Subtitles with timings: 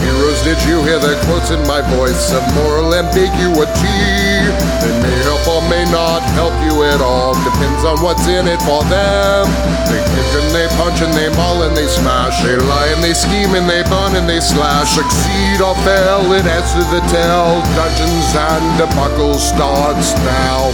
[0.00, 0.42] heroes.
[0.42, 4.02] Did you hear the quotes in my voice of moral ambiguity?
[4.82, 7.34] They may help or may not help you at all.
[7.44, 9.48] Depends on what's in it for them.
[9.88, 12.42] They kick and they punch and they maul and they smash.
[12.42, 14.94] They lie and they scheme and they burn and they slash.
[14.94, 17.62] Succeed or fail, it adds to the tale.
[17.74, 20.72] Dungeons and debacle starts now.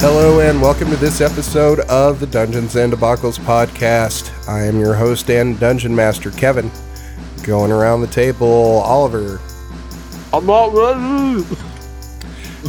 [0.00, 4.30] Hello and welcome to this episode of the Dungeons and Debacles podcast.
[4.48, 6.70] I am your host and dungeon master, Kevin.
[7.48, 9.40] Going around the table, Oliver
[10.34, 11.46] I'm not ready.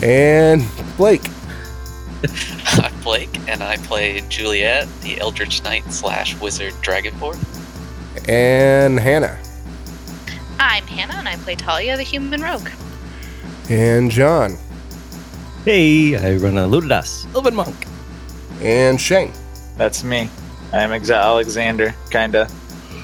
[0.02, 0.66] and
[0.96, 1.22] Blake.
[2.66, 7.38] I'm Blake, and I play Juliet, the Eldritch Knight slash Wizard Dragonborn.
[8.30, 9.38] and Hannah
[10.62, 12.70] I'm Hannah, and I play Talia, the human rogue.
[13.70, 14.56] and John
[15.66, 17.76] Hey, I run a Ludas, Elven Monk.
[18.62, 19.34] and Shane.
[19.76, 20.30] That's me.
[20.72, 22.48] I am Exa Alexander, kinda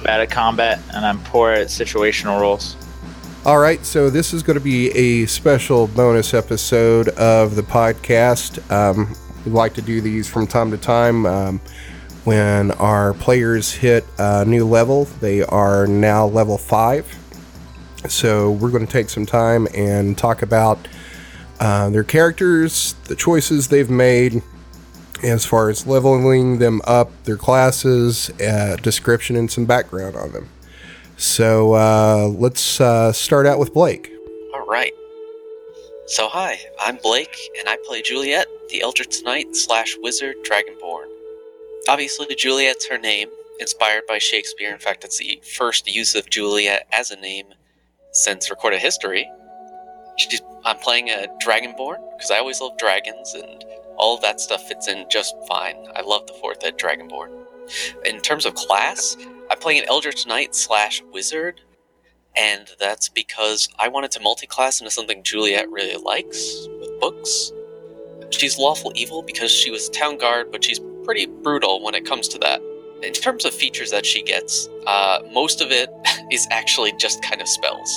[0.05, 2.77] bad at combat, and I'm poor at situational roles.
[3.43, 8.59] All right, so this is going to be a special bonus episode of the podcast.
[8.71, 11.59] Um, we like to do these from time to time um,
[12.23, 15.05] when our players hit a new level.
[15.05, 17.07] They are now level five.
[18.07, 20.87] So we're going to take some time and talk about
[21.59, 24.43] uh, their characters, the choices they've made,
[25.25, 30.49] as far as leveling them up, their classes, uh, description, and some background on them.
[31.17, 34.11] So uh, let's uh, start out with Blake.
[34.53, 34.93] All right.
[36.07, 41.07] So, hi, I'm Blake, and I play Juliet, the Eldritch Knight slash Wizard Dragonborn.
[41.89, 44.71] Obviously, Juliet's her name, inspired by Shakespeare.
[44.71, 47.47] In fact, it's the first use of Juliet as a name
[48.11, 49.27] since recorded history.
[50.17, 53.63] She's, I'm playing a Dragonborn because I always love dragons, and
[53.97, 55.75] all of that stuff fits in just fine.
[55.95, 57.29] I love the fourth ed Dragonborn.
[58.05, 59.17] In terms of class,
[59.49, 61.61] I'm playing an Eldritch Knight slash Wizard,
[62.35, 67.51] and that's because I wanted to multi-class into something Juliet really likes with books.
[68.31, 72.27] She's lawful evil because she was town guard, but she's pretty brutal when it comes
[72.29, 72.61] to that.
[73.03, 75.89] In terms of features that she gets, uh, most of it
[76.31, 77.89] is actually just kind of spells.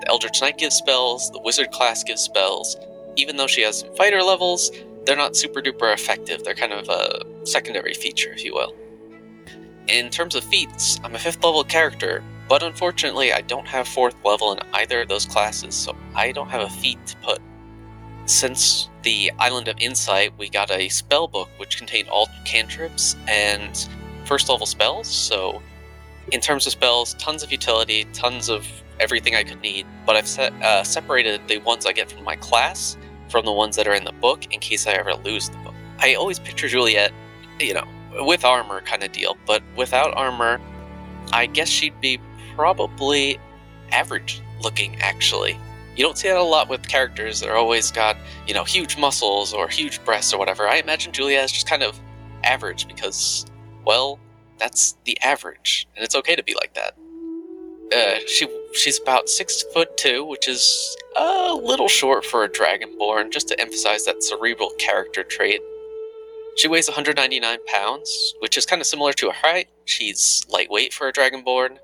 [0.00, 2.76] The Eldritch Knight gives spells, the Wizard class gives spells.
[3.16, 4.70] Even though she has some fighter levels,
[5.04, 6.44] they're not super duper effective.
[6.44, 8.74] They're kind of a secondary feature, if you will.
[9.88, 14.14] In terms of feats, I'm a fifth level character, but unfortunately, I don't have fourth
[14.24, 17.40] level in either of those classes, so I don't have a feat to put.
[18.26, 23.88] Since the Island of Insight, we got a spell book which contained all cantrips and
[24.24, 25.60] first level spells, so
[26.30, 28.64] in terms of spells, tons of utility, tons of
[29.00, 32.96] everything I could need, but I've uh, separated the ones I get from my class
[33.32, 35.74] from the ones that are in the book in case I ever lose the book.
[35.98, 37.12] I always picture Juliet,
[37.58, 37.84] you know,
[38.20, 40.60] with armor kind of deal, but without armor,
[41.32, 42.20] I guess she'd be
[42.54, 43.40] probably
[43.90, 45.58] average looking actually.
[45.96, 48.16] You don't see that a lot with characters that are always got,
[48.46, 50.68] you know, huge muscles or huge breasts or whatever.
[50.68, 51.98] I imagine Julia is just kind of
[52.44, 53.46] average because,
[53.84, 54.18] well,
[54.58, 56.96] that's the average, and it's okay to be like that.
[57.94, 63.30] Uh, she she's about six foot two, which is a little short for a dragonborn,
[63.30, 65.60] just to emphasize that cerebral character trait.
[66.56, 69.68] She weighs 199 pounds, which is kind of similar to her height.
[69.86, 71.78] She's lightweight for a dragonborn.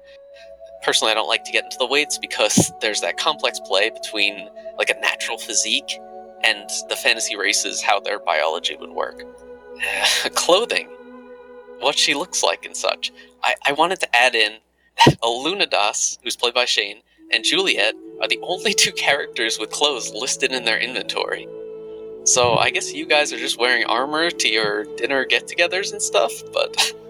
[0.82, 4.48] Personally, I don't like to get into the weights because there's that complex play between
[4.76, 5.98] like a natural physique
[6.44, 9.22] and the fantasy races, how their biology would work.
[10.34, 10.88] Clothing,
[11.80, 13.12] what she looks like and such.
[13.42, 14.58] I, I wanted to add in
[15.22, 17.00] Lunadas, who's played by Shane,
[17.32, 21.46] and Juliet are the only two characters with clothes listed in their inventory.
[22.24, 26.32] So I guess you guys are just wearing armor to your dinner get-togethers and stuff,
[26.52, 26.92] but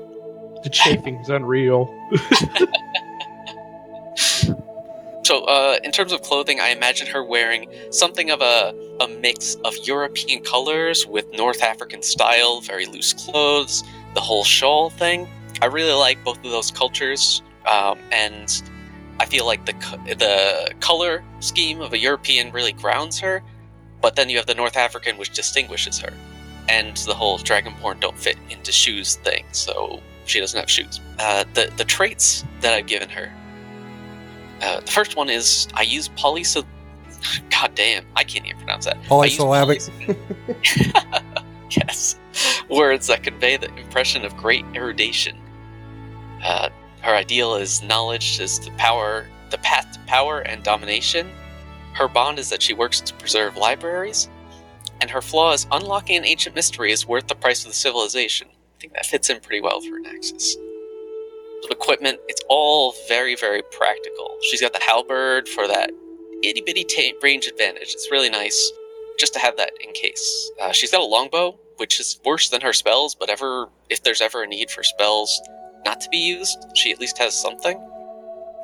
[0.62, 1.86] The chafing's unreal.
[5.24, 9.54] so uh, in terms of clothing, I imagine her wearing something of a a mix
[9.64, 13.84] of European colors with North African style, very loose clothes,
[14.14, 15.28] the whole shawl thing.
[15.62, 18.62] I really like both of those cultures, um, and
[19.20, 19.74] I feel like the
[20.16, 23.42] the color scheme of a European really grounds her,
[24.00, 26.12] but then you have the North African, which distinguishes her,
[26.68, 31.00] and the whole dragonborn don't fit into shoes thing, so she doesn't have shoes.
[31.18, 33.32] Uh, the the traits that I've given her.
[34.62, 36.72] Uh, the first one is I use polysyllabic.
[37.50, 39.02] God damn, I can't even pronounce that.
[39.04, 39.80] Polysyllabic.
[39.80, 42.16] polys- yes,
[42.70, 45.36] words that convey the impression of great erudition.
[46.42, 46.68] Uh,
[47.08, 51.30] her ideal is knowledge is the power, the path to power and domination.
[51.94, 54.28] Her bond is that she works to preserve libraries,
[55.00, 58.48] and her flaw is unlocking an ancient mystery is worth the price of the civilization.
[58.50, 60.54] I think that fits in pretty well for Naxis.
[61.70, 64.36] Equipment, it's all very, very practical.
[64.42, 65.90] She's got the halberd for that
[66.42, 67.88] itty bitty ta range advantage.
[67.94, 68.70] It's really nice
[69.18, 70.50] just to have that in case.
[70.60, 74.20] Uh, she's got a longbow, which is worse than her spells, but ever if there's
[74.20, 75.40] ever a need for spells
[75.88, 77.80] not to be used, she at least has something.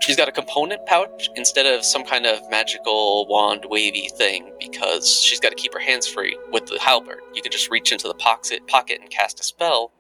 [0.03, 5.23] She's got a component pouch instead of some kind of magical wand wavy thing because
[5.23, 7.21] she's got to keep her hands free with the halberd.
[7.35, 9.91] You can just reach into the pocket pocket and cast a spell,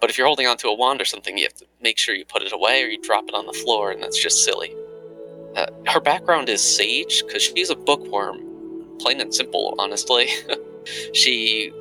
[0.00, 2.24] but if you're holding onto a wand or something, you have to make sure you
[2.24, 4.74] put it away or you drop it on the floor, and that's just silly.
[5.54, 8.38] Uh, her background is sage because she's a bookworm,
[8.98, 10.26] plain and simple, honestly.
[11.14, 11.72] she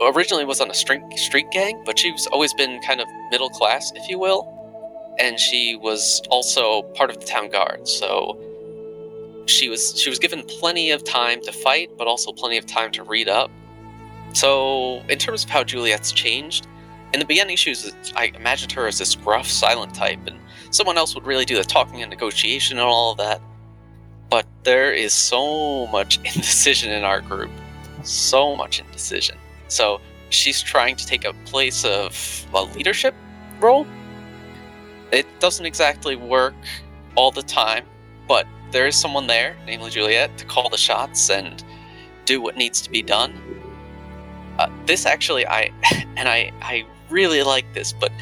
[0.00, 3.92] originally was on a street street gang, but she's always been kind of middle class,
[3.94, 4.54] if you will.
[5.18, 8.38] And she was also part of the town guard, so
[9.46, 12.92] she was she was given plenty of time to fight, but also plenty of time
[12.92, 13.50] to read up.
[14.34, 16.66] So, in terms of how Juliet's changed,
[17.12, 20.38] in the beginning, she was I imagined her as this gruff, silent type, and
[20.70, 23.40] someone else would really do the talking and negotiation and all of that.
[24.30, 27.50] But there is so much indecision in our group,
[28.02, 29.38] so much indecision.
[29.68, 30.00] So
[30.30, 33.14] she's trying to take a place of a leadership
[33.60, 33.86] role.
[35.12, 36.54] It doesn't exactly work
[37.14, 37.86] all the time,
[38.26, 41.64] but there is someone there, namely Juliet, to call the shots and
[42.24, 43.32] do what needs to be done.
[44.58, 45.72] Uh, this actually, I
[46.16, 48.12] and I, I really like this, but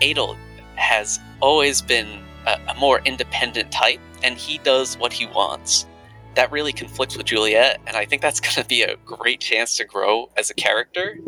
[0.00, 0.36] Adel
[0.76, 5.86] has always been a, a more independent type, and he does what he wants.
[6.34, 9.76] That really conflicts with Juliet, and I think that's going to be a great chance
[9.76, 11.18] to grow as a character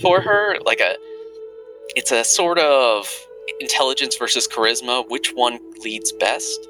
[0.00, 0.56] for her.
[0.64, 0.96] Like a,
[1.96, 3.08] it's a sort of
[3.60, 5.08] intelligence versus charisma.
[5.08, 6.66] Which one leads best?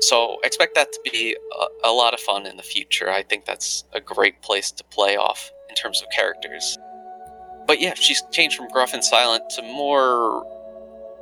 [0.00, 3.10] So expect that to be a, a lot of fun in the future.
[3.10, 6.76] I think that's a great place to play off in terms of characters.
[7.66, 10.44] But yeah, she's changed from gruff and silent to more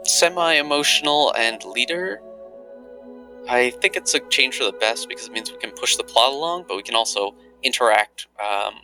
[0.05, 2.21] semi emotional and leader.
[3.51, 6.05] I think it's a change for the best because it means we can push the
[6.05, 8.75] plot along, but we can also interact um,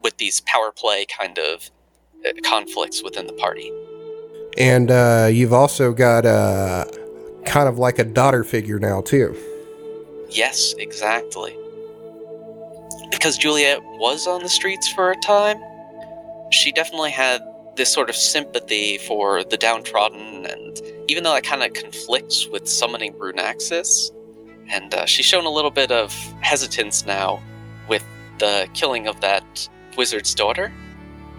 [0.00, 1.68] with these power play kind of
[2.24, 3.72] uh, conflicts within the party.
[4.56, 6.84] And uh, you've also got uh,
[7.46, 9.36] kind of like a daughter figure now, too.
[10.30, 11.56] Yes, exactly.
[13.10, 15.60] Because Juliet was on the streets for a time,
[16.52, 17.42] she definitely had
[17.76, 22.68] this sort of sympathy for the downtrodden, and even though that kind of conflicts with
[22.68, 24.10] summoning Brunaxis,
[24.70, 27.42] and uh, she's shown a little bit of hesitance now
[27.88, 28.04] with
[28.38, 30.72] the killing of that wizard's daughter,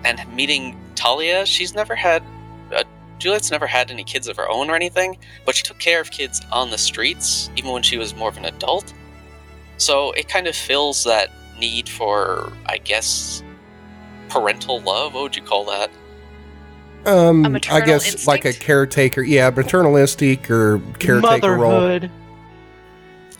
[0.03, 1.45] and meeting Talia.
[1.45, 2.23] She's never had
[2.73, 2.83] uh,
[3.19, 6.11] Juliet's never had any kids of her own or anything, but she took care of
[6.11, 8.93] kids on the streets even when she was more of an adult.
[9.77, 11.29] So it kind of fills that
[11.59, 13.43] need for, I guess,
[14.29, 15.13] parental love.
[15.13, 15.91] What would you call that?
[17.05, 19.21] Um, A I maternal guess like a caretaker.
[19.21, 21.71] Yeah, maternal instinct or caretaker role.
[21.71, 22.11] Motherhood.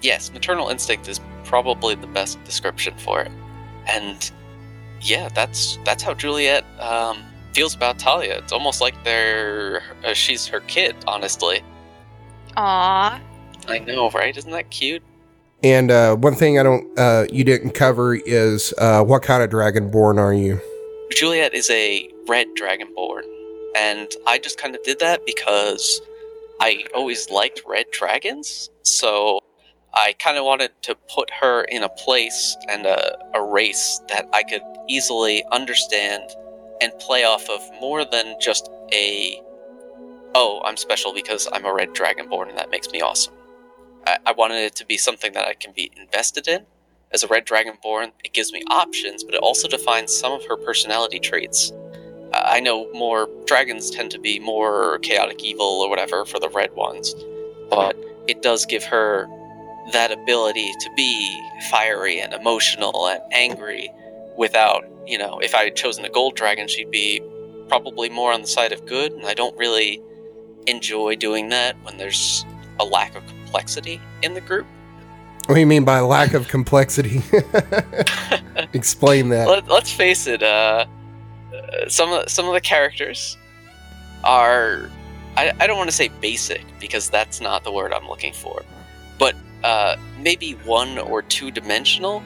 [0.02, 3.32] Yes, maternal instinct is probably the best description for it.
[3.88, 4.30] And
[5.02, 7.24] yeah, that's that's how Juliet um,
[7.54, 8.38] feels about Talia.
[8.38, 10.96] It's almost like they're uh, she's her kid.
[11.08, 11.62] Honestly,
[12.58, 13.22] Aw.
[13.68, 14.36] I know, right?
[14.36, 15.02] Isn't that cute?
[15.64, 19.50] And uh, one thing I don't, uh, you didn't cover is uh, what kind of
[19.50, 20.60] dragonborn are you?
[21.12, 23.24] Juliet is a red dragonborn,
[23.76, 26.02] and I just kind of did that because
[26.60, 28.70] I always liked red dragons.
[28.84, 29.40] So
[29.94, 34.28] I kind of wanted to put her in a place and a, a race that
[34.34, 36.24] I could easily understand
[36.82, 39.42] and play off of more than just a
[40.36, 43.36] oh, I'm special because I'm a red dragonborn and that makes me awesome.
[44.08, 46.66] I, I wanted it to be something that I can be invested in.
[47.12, 50.58] As a red dragonborn, it gives me options, but it also defines some of her
[50.58, 51.72] personality traits.
[52.34, 56.74] I know more dragons tend to be more chaotic evil or whatever for the red
[56.74, 57.14] ones,
[57.70, 57.96] but
[58.28, 59.28] it does give her
[59.92, 63.90] that ability to be fiery and emotional and angry
[64.38, 67.22] without, you know, if I had chosen a gold dragon, she'd be
[67.68, 70.02] probably more on the side of good, and I don't really
[70.68, 72.46] enjoy doing that when there's
[72.80, 74.66] a lack of complexity in the group.
[75.46, 77.22] What do you mean by lack of complexity?
[78.74, 79.48] Explain that.
[79.48, 80.42] Let, let's face it.
[80.42, 80.86] Uh,
[81.88, 83.38] some of some of the characters
[84.24, 84.90] are.
[85.36, 88.64] I, I don't want to say basic because that's not the word I'm looking for,
[89.18, 92.22] but uh, maybe one or two dimensional.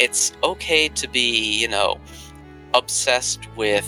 [0.00, 2.00] It's okay to be, you know,
[2.74, 3.86] obsessed with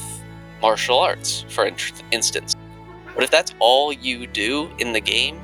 [0.61, 1.77] martial arts, for in-
[2.13, 2.55] instance.
[3.15, 5.41] But if that's all you do in the game,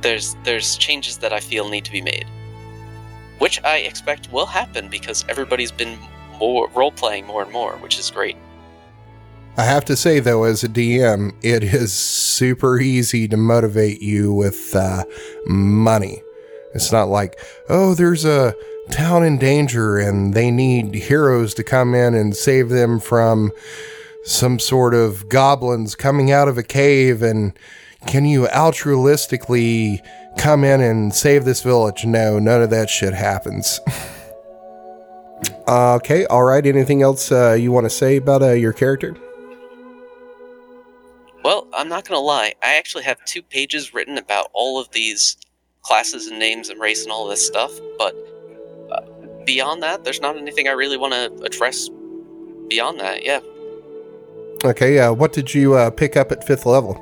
[0.00, 2.26] there's there's changes that I feel need to be made,
[3.38, 5.98] which I expect will happen because everybody's been
[6.40, 8.36] more role playing more and more, which is great.
[9.56, 14.32] I have to say, though, as a DM, it is super easy to motivate you
[14.32, 15.04] with uh,
[15.46, 16.22] money.
[16.74, 18.54] It's not like, oh, there's a
[18.90, 23.52] town in danger and they need heroes to come in and save them from
[24.24, 27.22] some sort of goblins coming out of a cave.
[27.22, 27.52] And
[28.06, 30.00] can you altruistically
[30.38, 32.06] come in and save this village?
[32.06, 33.80] No, none of that shit happens.
[35.70, 36.66] Uh, okay, all right.
[36.66, 39.16] Anything else uh, you want to say about uh, your character?
[41.44, 42.54] Well, I'm not gonna lie.
[42.60, 45.36] I actually have two pages written about all of these
[45.82, 47.70] classes and names and race and all this stuff.
[47.98, 48.16] But
[48.90, 49.02] uh,
[49.46, 51.88] beyond that, there's not anything I really want to address.
[52.68, 53.38] Beyond that, yeah.
[54.64, 56.98] Okay, uh, what did you uh, pick up at fifth level?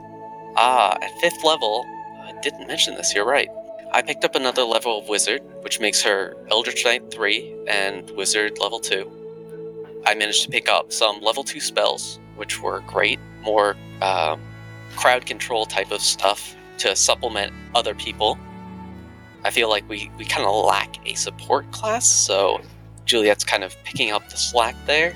[0.58, 1.86] Ah, at fifth level,
[2.20, 3.14] I didn't mention this.
[3.14, 3.48] You're right.
[3.90, 8.58] I picked up another level of wizard, which makes her Eldritch Knight three and wizard
[8.58, 9.10] level two.
[10.06, 13.18] I managed to pick up some level two spells, which were great.
[13.42, 14.40] More um,
[14.96, 18.38] crowd control type of stuff to supplement other people.
[19.44, 22.60] I feel like we, we kind of lack a support class, so
[23.06, 25.14] Juliet's kind of picking up the slack there.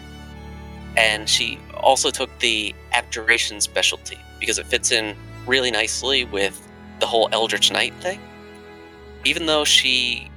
[0.96, 5.14] And she also took the abjuration specialty because it fits in
[5.46, 6.68] really nicely with
[7.00, 8.20] the whole Eldritch Knight thing.
[9.24, 10.28] Even though she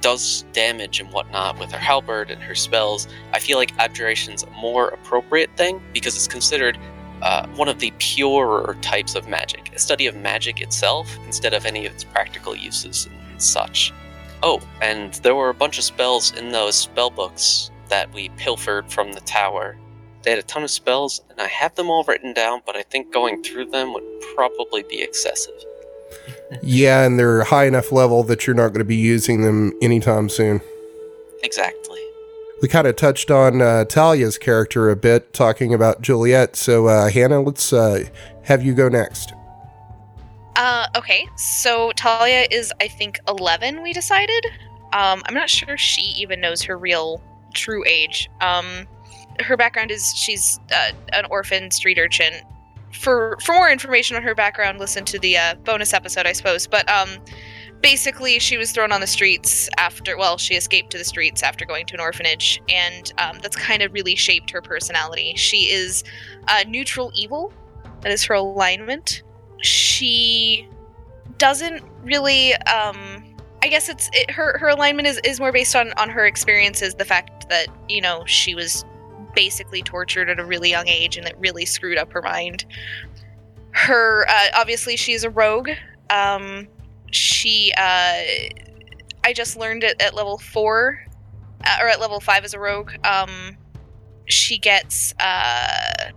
[0.00, 4.50] does damage and whatnot with her halberd and her spells, I feel like abjuration's a
[4.50, 6.78] more appropriate thing because it's considered
[7.22, 11.64] uh, one of the purer types of magic, a study of magic itself instead of
[11.64, 13.92] any of its practical uses and such.
[14.42, 18.92] Oh, and there were a bunch of spells in those spell books that we pilfered
[18.92, 19.76] from the tower.
[20.22, 22.82] They had a ton of spells, and I have them all written down, but I
[22.82, 25.54] think going through them would probably be excessive.
[26.62, 30.28] Yeah, and they're high enough level that you're not going to be using them anytime
[30.28, 30.60] soon.
[31.42, 32.00] Exactly.
[32.62, 36.56] We kind of touched on uh, Talia's character a bit, talking about Juliet.
[36.56, 38.04] So, uh, Hannah, let's uh,
[38.42, 39.34] have you go next.
[40.56, 44.46] Uh, okay, so Talia is, I think, 11, we decided.
[44.92, 47.20] Um, I'm not sure she even knows her real
[47.52, 48.30] true age.
[48.40, 48.86] Um,
[49.40, 52.34] her background is she's uh, an orphan street urchin.
[52.94, 56.66] For for more information on her background, listen to the uh, bonus episode, I suppose.
[56.66, 57.18] But um,
[57.80, 60.16] basically, she was thrown on the streets after.
[60.16, 63.82] Well, she escaped to the streets after going to an orphanage, and um, that's kind
[63.82, 65.34] of really shaped her personality.
[65.36, 66.04] She is
[66.48, 67.52] uh, neutral evil.
[68.00, 69.22] That is her alignment.
[69.60, 70.68] She
[71.38, 72.54] doesn't really.
[72.54, 73.24] Um,
[73.62, 76.94] I guess it's it, her her alignment is, is more based on on her experiences.
[76.94, 78.84] The fact that you know she was
[79.34, 82.64] basically tortured at a really young age and it really screwed up her mind.
[83.72, 85.70] Her uh, obviously she's a rogue.
[86.10, 86.68] Um,
[87.10, 88.22] she uh,
[89.24, 91.00] I just learned it at level four
[91.64, 92.92] uh, or at level five as a rogue.
[93.04, 93.56] Um,
[94.26, 96.10] she gets uh,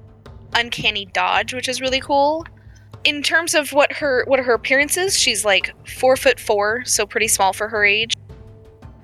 [0.54, 2.46] uncanny dodge, which is really cool.
[3.04, 7.06] In terms of what her what her appearance is, she's like four foot four, so
[7.06, 8.14] pretty small for her age.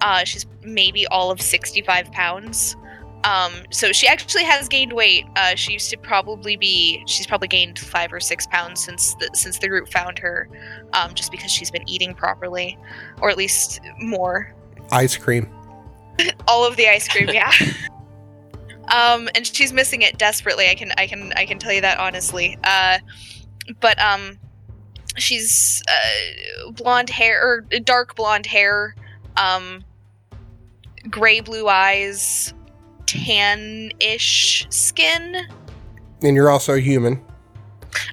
[0.02, 2.76] Uh, she's maybe all of sixty five pounds.
[3.24, 5.26] Um, so she actually has gained weight.
[5.36, 7.04] Uh, she used to probably be.
[7.08, 10.50] She's probably gained five or six pounds since the since the group found her,
[10.92, 12.78] um, just because she's been eating properly,
[13.22, 14.54] or at least more.
[14.92, 15.50] Ice cream.
[16.48, 17.52] All of the ice cream, yeah.
[18.90, 20.70] um, and she's missing it desperately.
[20.70, 22.58] I can I can I can tell you that honestly.
[22.66, 23.00] Uh,
[23.80, 24.38] but um,
[25.16, 28.96] she's uh, blonde hair or dark blonde hair,
[29.38, 29.86] um,
[31.10, 32.54] gray blue eyes
[33.14, 35.36] tan-ish skin.
[36.24, 37.24] And you're also human.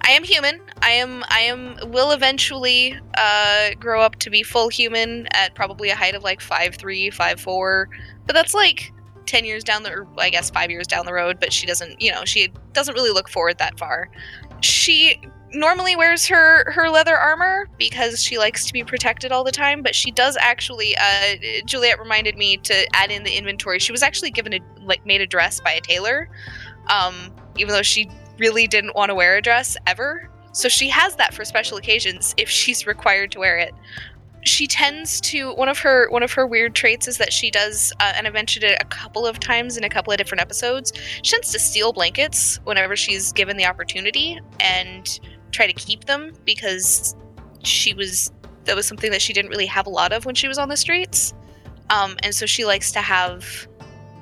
[0.03, 0.61] I am human.
[0.83, 1.25] I am.
[1.29, 1.77] I am.
[1.91, 6.41] Will eventually uh, grow up to be full human at probably a height of like
[6.41, 7.89] five three, five four.
[8.27, 8.93] But that's like
[9.25, 11.39] ten years down the, or I guess five years down the road.
[11.41, 12.01] But she doesn't.
[12.01, 14.11] You know, she doesn't really look forward that far.
[14.61, 15.19] She
[15.53, 19.83] normally wears her her leather armor because she likes to be protected all the time
[19.83, 23.79] but she does actually uh juliet reminded me to add in the inventory.
[23.79, 26.29] She was actually given a like made a dress by a tailor
[26.89, 30.31] um even though she really didn't want to wear a dress ever.
[30.53, 33.73] So she has that for special occasions if she's required to wear it.
[34.43, 37.93] She tends to one of her one of her weird traits is that she does
[38.01, 40.95] uh, and i mentioned it a couple of times in a couple of different episodes
[41.23, 46.33] she tends to steal blankets whenever she's given the opportunity and try to keep them
[46.45, 47.15] because
[47.63, 48.33] she was
[48.65, 50.69] that was something that she didn't really have a lot of when she was on
[50.69, 51.33] the streets.
[51.89, 53.67] Um, and so she likes to have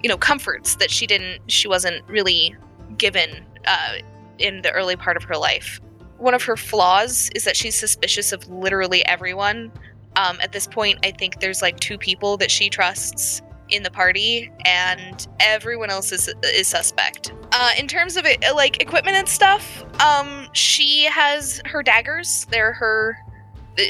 [0.03, 2.55] you know, comforts that she didn't, she wasn't really
[2.97, 3.95] given uh,
[4.39, 5.81] in the early part of her life.
[6.19, 9.73] One of her flaws is that she's suspicious of literally everyone.
[10.17, 13.91] Um, at this point, I think there's like two people that she trusts in the
[13.91, 17.33] party, and everyone else is is suspect.
[17.53, 22.47] Uh, in terms of it, like equipment and stuff, um, she has her daggers.
[22.51, 23.19] They're her.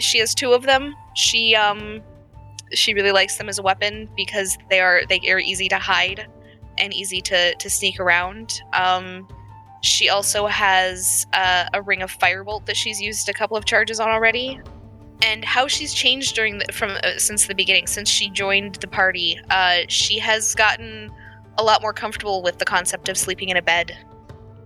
[0.00, 0.94] She has two of them.
[1.14, 2.02] She um,
[2.72, 6.26] she really likes them as a weapon because they are they are easy to hide
[6.78, 8.60] and easy to to sneak around.
[8.72, 9.28] Um,
[9.80, 14.00] she also has uh, a ring of firebolt that she's used a couple of charges
[14.00, 14.60] on already.
[15.22, 18.86] And how she's changed during the, from uh, since the beginning, since she joined the
[18.86, 21.10] party, uh, she has gotten
[21.58, 23.96] a lot more comfortable with the concept of sleeping in a bed,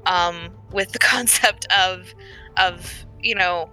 [0.07, 2.15] um, with the concept of
[2.59, 3.73] of you know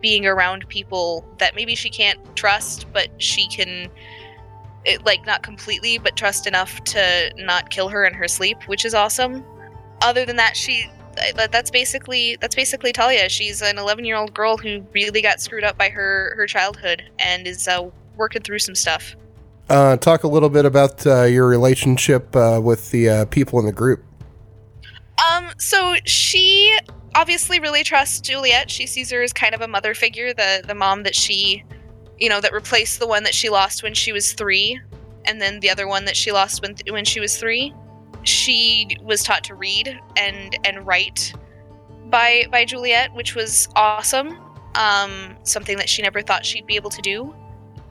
[0.00, 3.90] being around people that maybe she can't trust, but she can
[4.86, 8.84] it, like not completely, but trust enough to not kill her in her sleep, which
[8.84, 9.44] is awesome.
[10.02, 10.88] Other than that, she
[11.50, 13.28] that's basically that's basically Talia.
[13.28, 17.02] She's an 11 year old girl who really got screwed up by her her childhood
[17.18, 19.16] and is uh, working through some stuff.
[19.68, 23.66] Uh, talk a little bit about uh, your relationship uh, with the uh, people in
[23.66, 24.04] the group.
[25.32, 26.78] Um, so she
[27.14, 28.70] obviously really trusts Juliet.
[28.70, 31.64] She sees her as kind of a mother figure, the the mom that she,
[32.18, 34.80] you know, that replaced the one that she lost when she was three,
[35.24, 37.74] and then the other one that she lost when when she was three
[38.28, 41.32] she was taught to read and and write
[42.06, 44.38] by by Juliet, which was awesome.
[44.74, 47.34] Um, something that she never thought she'd be able to do.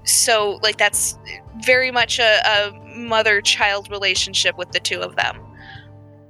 [0.03, 1.17] So like that's
[1.63, 5.41] very much a, a mother-child relationship with the two of them.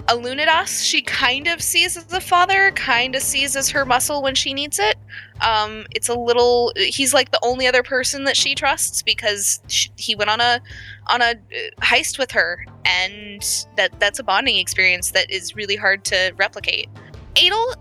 [0.07, 4.35] Alunidas, she kind of sees as a father, kind of sees as her muscle when
[4.35, 4.97] she needs it.
[5.41, 6.71] Um, it's a little.
[6.77, 10.61] He's like the only other person that she trusts because she, he went on a
[11.07, 11.35] on a uh,
[11.81, 13.41] heist with her, and
[13.77, 16.89] that that's a bonding experience that is really hard to replicate.
[17.37, 17.75] Adel,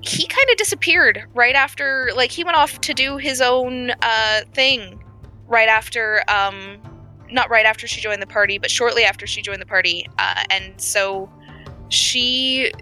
[0.00, 4.42] he kind of disappeared right after, like he went off to do his own uh,
[4.54, 5.02] thing
[5.48, 6.78] right after, um,
[7.30, 10.44] not right after she joined the party, but shortly after she joined the party, uh,
[10.50, 11.30] and so
[11.88, 12.72] she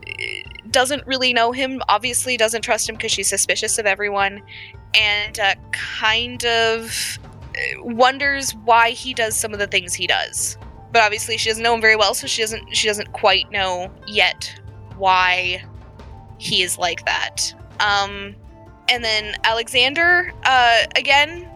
[0.70, 4.42] doesn't really know him, obviously doesn't trust him because she's suspicious of everyone,
[4.94, 7.29] and uh, kind of uh,
[7.78, 10.56] wonders why he does some of the things he does.
[10.92, 13.92] But obviously she doesn't know him very well, so she doesn't she doesn't quite know
[14.06, 14.52] yet
[14.96, 15.64] why
[16.38, 17.54] he is like that.
[17.80, 18.34] Um,
[18.88, 21.48] and then Alexander, uh, again,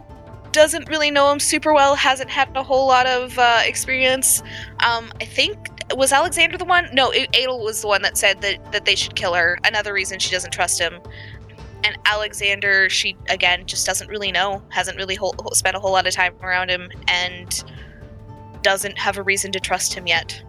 [0.51, 4.41] doesn't really know him super well, hasn't had a whole lot of uh, experience.
[4.79, 5.57] Um, I think
[5.93, 6.89] was Alexander the one?
[6.93, 9.59] No, Adel was the one that said that that they should kill her.
[9.63, 10.99] Another reason she doesn't trust him.
[11.85, 16.07] And Alexander, she again just doesn't really know, hasn't really whole, spent a whole lot
[16.07, 17.63] of time around him, and
[18.63, 20.41] doesn't have a reason to trust him yet.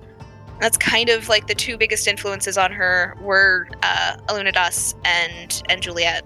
[0.61, 5.83] That's kind of like the two biggest influences on her were uh, Alunidas and and
[5.83, 6.25] Juliet.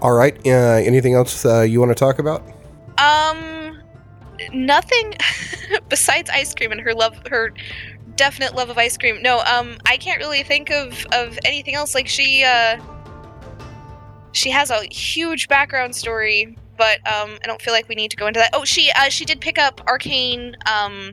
[0.00, 0.34] All right.
[0.46, 2.42] Uh, anything else uh, you want to talk about?
[2.96, 3.78] Um,
[4.54, 5.14] nothing
[5.90, 7.52] besides ice cream and her love, her
[8.16, 9.20] definite love of ice cream.
[9.20, 11.94] No, um, I can't really think of of anything else.
[11.94, 12.80] Like she, uh,
[14.32, 18.16] she has a huge background story, but um, I don't feel like we need to
[18.16, 18.50] go into that.
[18.52, 20.56] Oh, she, uh, she did pick up arcane.
[20.66, 21.12] Um,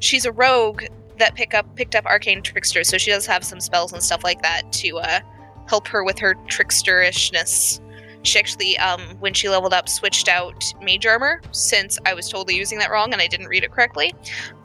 [0.00, 0.84] she's a rogue
[1.18, 4.22] that pick up picked up arcane trickster, so she does have some spells and stuff
[4.22, 5.20] like that to uh
[5.68, 7.80] help her with her tricksterishness.
[8.22, 12.56] She actually, um, when she leveled up, switched out Mage Armor since I was totally
[12.56, 14.12] using that wrong and I didn't read it correctly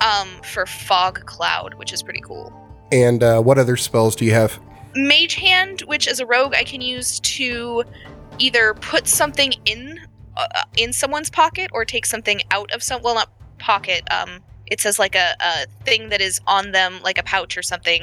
[0.02, 2.52] um, for Fog Cloud, which is pretty cool.
[2.92, 4.60] And uh, what other spells do you have?
[4.96, 7.84] Mage Hand, which as a rogue I can use to
[8.40, 10.00] either put something in
[10.36, 13.30] uh, in someone's pocket or take something out of some well not
[13.60, 17.58] pocket um it says like a, a thing that is on them like a pouch
[17.58, 18.02] or something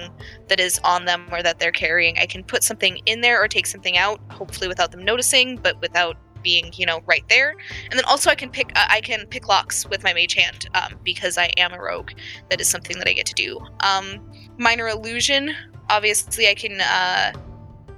[0.49, 2.19] that is on them or that they're carrying.
[2.19, 5.81] I can put something in there or take something out hopefully without them noticing but
[5.81, 7.57] without being you know right there.
[7.91, 10.69] And then also i can pick uh, i can pick locks with my mage hand
[10.75, 12.11] um, because i am a rogue.
[12.51, 13.59] That is something that i get to do.
[13.81, 14.21] Um,
[14.59, 15.55] minor illusion
[15.91, 17.33] obviously i can uh,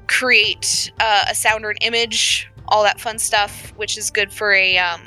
[0.08, 4.52] create uh, a sound or an image all that fun stuff which is good for
[4.52, 5.00] a um,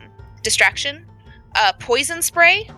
[0.44, 1.06] distraction
[1.56, 2.70] uh, poison spray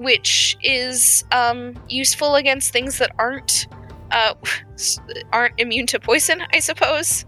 [0.00, 3.66] which is um, useful against things that aren't
[4.10, 4.34] uh,
[5.32, 7.24] aren't immune to poison, I suppose.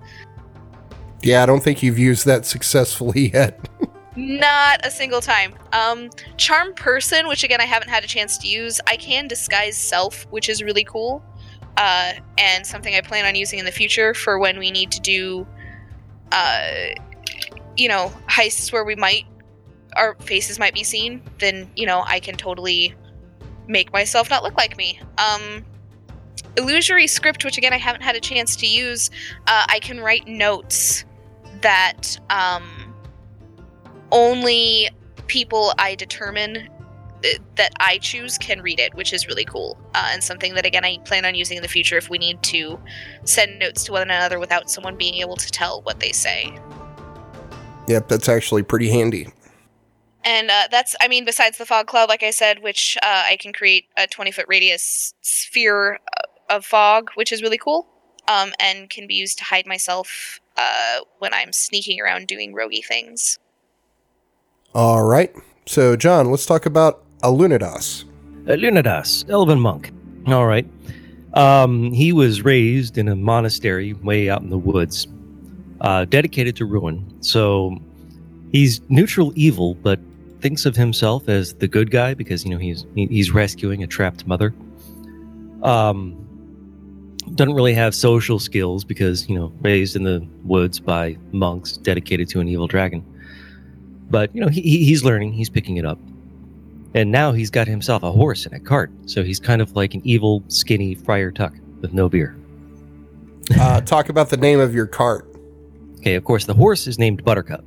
[1.22, 3.68] Yeah, I don't think you've used that successfully yet.
[4.16, 5.54] Not a single time.
[5.72, 8.80] Um, Charm Person, which again I haven't had a chance to use.
[8.86, 11.22] I can disguise self, which is really cool,
[11.82, 15.00] uh, and something I plan on using in the future for when we need to
[15.00, 15.44] do,
[16.30, 16.90] uh,
[17.76, 19.26] you know, heists where we might
[19.96, 22.94] our faces might be seen, then you know I can totally
[23.66, 25.00] make myself not look like me.
[25.18, 25.64] Um,
[26.56, 29.10] illusory script, which again I haven't had a chance to use,
[29.48, 31.04] uh, I can write notes
[31.62, 32.94] that um,
[34.12, 34.88] only
[35.26, 36.68] people I determine
[37.56, 39.78] that I choose can read it, which is really cool.
[39.94, 42.42] Uh, and something that, again, I plan on using in the future if we need
[42.44, 42.78] to
[43.24, 46.52] send notes to one another without someone being able to tell what they say.
[47.88, 49.28] Yep, that's actually pretty handy.
[50.24, 53.36] And uh, that's, I mean, besides the fog cloud, like I said, which uh, I
[53.36, 57.88] can create a 20 foot radius sphere uh, of fog, which is really cool,
[58.28, 62.84] um, and can be used to hide myself uh, when I'm sneaking around doing roguey
[62.84, 63.38] things.
[64.74, 65.34] All right.
[65.66, 68.04] So, John, let's talk about Alunidas.
[68.44, 69.92] Lunadas, elven monk.
[70.26, 70.66] All right.
[71.34, 75.06] Um, he was raised in a monastery way out in the woods,
[75.80, 77.04] uh, dedicated to ruin.
[77.20, 77.78] So
[78.52, 79.98] he's neutral evil, but
[80.40, 84.26] thinks of himself as the good guy because you know he's he's rescuing a trapped
[84.26, 84.52] mother.
[85.62, 86.18] Um,
[87.36, 92.28] doesn't really have social skills because you know raised in the woods by monks dedicated
[92.30, 93.04] to an evil dragon.
[94.10, 95.98] But you know he- he's learning, he's picking it up.
[96.94, 98.90] And now he's got himself a horse and a cart.
[99.06, 102.36] So he's kind of like an evil, skinny Friar Tuck with no beer.
[103.58, 105.26] Uh, talk about the name of your cart.
[105.98, 107.64] Okay, of course, the horse is named Buttercup.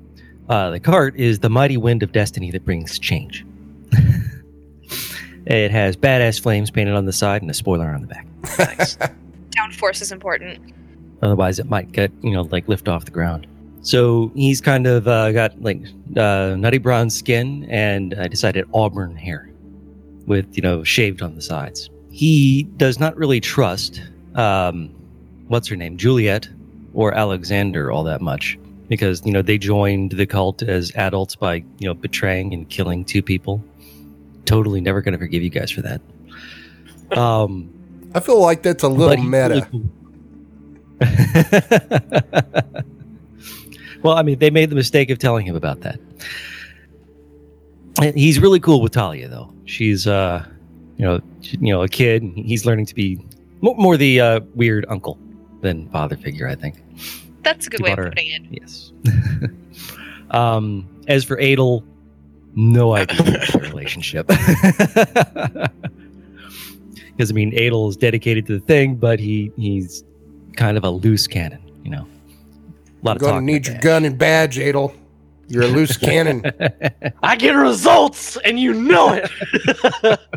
[0.47, 3.45] Uh, the cart is the mighty wind of destiny that brings change.
[5.45, 8.27] it has badass flames painted on the side and a spoiler on the back.
[8.59, 8.97] Nice.
[9.57, 10.73] Downforce is important.
[11.21, 13.47] Otherwise, it might get, you know, like lift off the ground.
[13.85, 15.79] So he's kind of uh, got like
[16.17, 19.47] uh, nutty brown skin and I decided auburn hair
[20.25, 21.91] with, you know, shaved on the sides.
[22.09, 24.01] He does not really trust,
[24.33, 24.89] um,
[25.49, 26.49] what's her name, Juliet
[26.95, 31.57] or Alexander all that much because, you know, they joined the cult as adults by,
[31.77, 33.63] you know, betraying and killing two people.
[34.45, 36.01] Totally never going to forgive you guys for that.
[37.15, 37.69] Um,
[38.15, 39.69] I feel like that's a little he's really meta.
[42.81, 42.81] cool.
[44.05, 45.99] well, I mean, they made the mistake of telling him about that.
[48.01, 49.51] And He's really cool with Talia, though.
[49.65, 50.45] She's, uh,
[50.97, 52.23] you know, she- you know, a kid.
[52.35, 53.19] He's learning to be
[53.61, 55.17] mo- more the uh, weird uncle
[55.61, 56.75] than father figure, I think.
[57.43, 58.41] That's a good You way of bought her- putting it.
[58.51, 58.91] Yes.
[60.31, 61.83] um, as for Adel,
[62.55, 64.29] no idea about their relationship.
[67.17, 70.03] Because I mean, Adel is dedicated to the thing, but he he's
[70.57, 72.05] kind of a loose cannon, you know.
[73.01, 74.93] A lot You're of going to need your about gun and badge, Adel.
[75.47, 76.43] You're a loose cannon.
[77.21, 80.19] I get results, and you know it.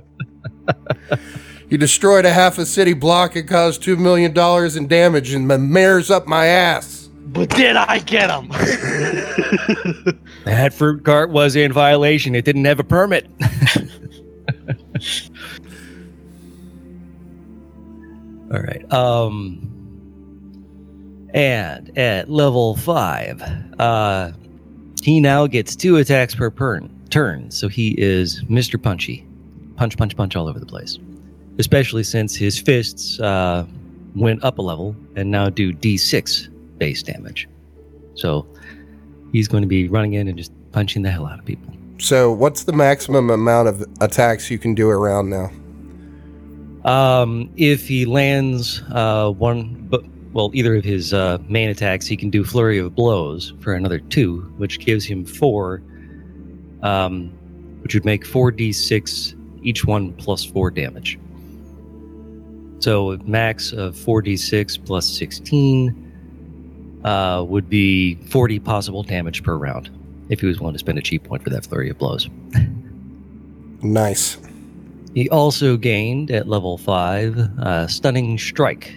[1.71, 4.33] You destroyed a half a city block and caused $2 million
[4.77, 7.11] in damage, and the mayor's up my ass.
[7.27, 8.49] but did I get them?
[10.45, 12.35] that fruit cart was in violation.
[12.35, 13.27] It didn't have a permit.
[18.51, 18.91] All right.
[18.93, 19.71] Um
[21.39, 23.43] and at level 5,
[23.79, 24.33] uh
[25.03, 26.91] he now gets two attacks per turn.
[27.11, 28.83] Turn, so he is Mr.
[28.83, 29.25] Punchy.
[29.77, 30.99] Punch punch punch all over the place.
[31.59, 33.65] Especially since his fists uh
[34.17, 36.49] went up a level and now do d6
[36.79, 37.49] base damage.
[38.15, 38.47] So
[39.33, 41.73] he's going to be running in and just punching the hell out of people.
[42.01, 45.51] So, what's the maximum amount of attacks you can do around now?
[46.85, 52.17] Um, if he lands uh, one, but well, either of his uh, main attacks, he
[52.17, 55.83] can do flurry of blows for another two, which gives him four,
[56.83, 57.31] um,
[57.83, 61.19] which would make four d6 each one plus four damage.
[62.81, 69.57] So a max of four d6 plus sixteen uh, would be forty possible damage per
[69.57, 69.91] round
[70.29, 72.29] if he was willing to spend a chi point for that flurry of blows.
[73.83, 74.39] Nice.
[75.15, 78.93] He also gained at level 5 uh, Stunning Strike.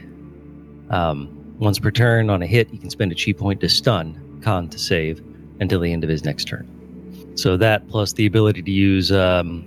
[0.91, 4.39] Um, once per turn on a hit, you can spend a chi point to stun,
[4.43, 5.23] con to save,
[5.60, 6.67] until the end of his next turn.
[7.36, 9.65] So that plus the ability to use um,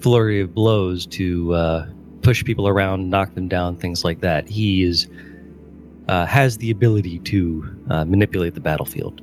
[0.00, 1.86] Flurry of Blows to uh,
[2.22, 4.48] push people around, knock them down, things like that.
[4.48, 5.08] He is
[6.08, 9.20] uh, has the ability to uh, manipulate the battlefield.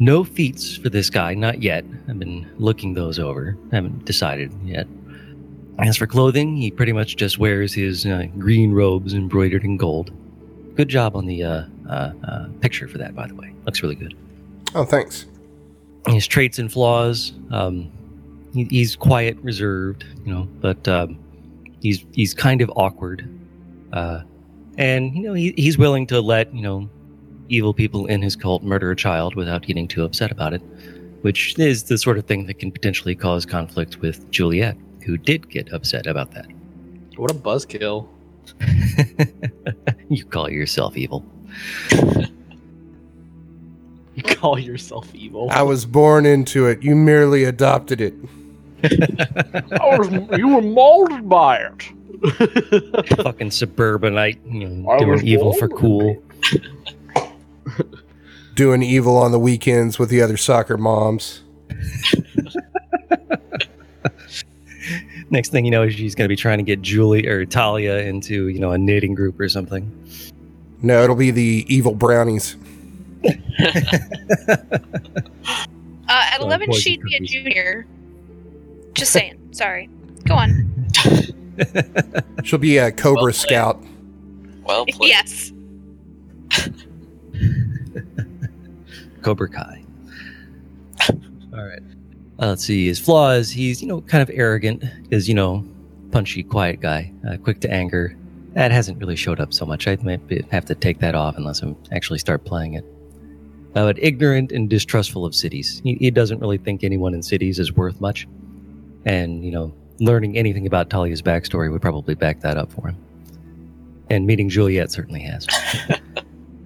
[0.00, 1.84] No feats for this guy, not yet.
[2.08, 3.56] I've been looking those over.
[3.70, 4.86] I haven't decided yet.
[5.78, 10.10] As for clothing, he pretty much just wears his uh, green robes embroidered in gold.
[10.74, 13.54] Good job on the uh, uh, uh, picture for that, by the way.
[13.66, 14.16] Looks really good.
[14.74, 15.26] Oh, thanks.
[16.06, 17.90] His traits and flaws, um,
[18.54, 21.18] he, he's quiet, reserved, you know, but um,
[21.80, 23.28] he's he's kind of awkward,
[23.92, 24.22] uh,
[24.78, 26.88] and you know he, he's willing to let you know
[27.48, 30.62] evil people in his cult murder a child without getting too upset about it,
[31.20, 35.48] which is the sort of thing that can potentially cause conflict with Juliet who did
[35.50, 36.46] get upset about that.
[37.16, 38.08] What a buzzkill.
[40.08, 41.24] you call yourself evil.
[44.14, 45.48] You call yourself evil.
[45.50, 46.82] I was born into it.
[46.82, 48.12] You merely adopted it.
[48.84, 53.16] I was, you were molded by it.
[53.22, 56.22] Fucking suburbanite, you know, doing evil for cool.
[58.54, 61.42] Doing evil on the weekends with the other soccer moms.
[65.32, 68.48] Next thing you know, she's going to be trying to get Julie or Talia into,
[68.48, 69.90] you know, a knitting group or something.
[70.82, 72.54] No, it'll be the evil brownies.
[73.24, 73.30] Uh,
[76.08, 77.86] at Oh, 11, poison she'd be a junior.
[78.92, 79.38] Just saying.
[79.52, 79.88] Sorry.
[80.26, 80.70] Go on.
[82.44, 83.32] She'll be a Cobra Well.
[83.32, 83.82] Scout.
[84.64, 85.08] Well played.
[85.08, 85.52] Yes.
[89.22, 89.82] Cobra Kai.
[91.54, 91.82] All right.
[92.42, 92.88] Uh, let's see.
[92.88, 95.64] His flaws, he's, you know, kind of arrogant, is, you know,
[96.10, 98.16] punchy, quiet guy, uh, quick to anger.
[98.54, 99.86] That hasn't really showed up so much.
[99.86, 102.84] I might have to take that off unless I actually start playing it.
[103.76, 105.80] Uh, but ignorant and distrustful of cities.
[105.84, 108.26] He, he doesn't really think anyone in cities is worth much.
[109.04, 112.96] And, you know, learning anything about Talia's backstory would probably back that up for him.
[114.10, 115.46] And meeting Juliet certainly has.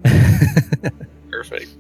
[1.31, 1.76] Perfect.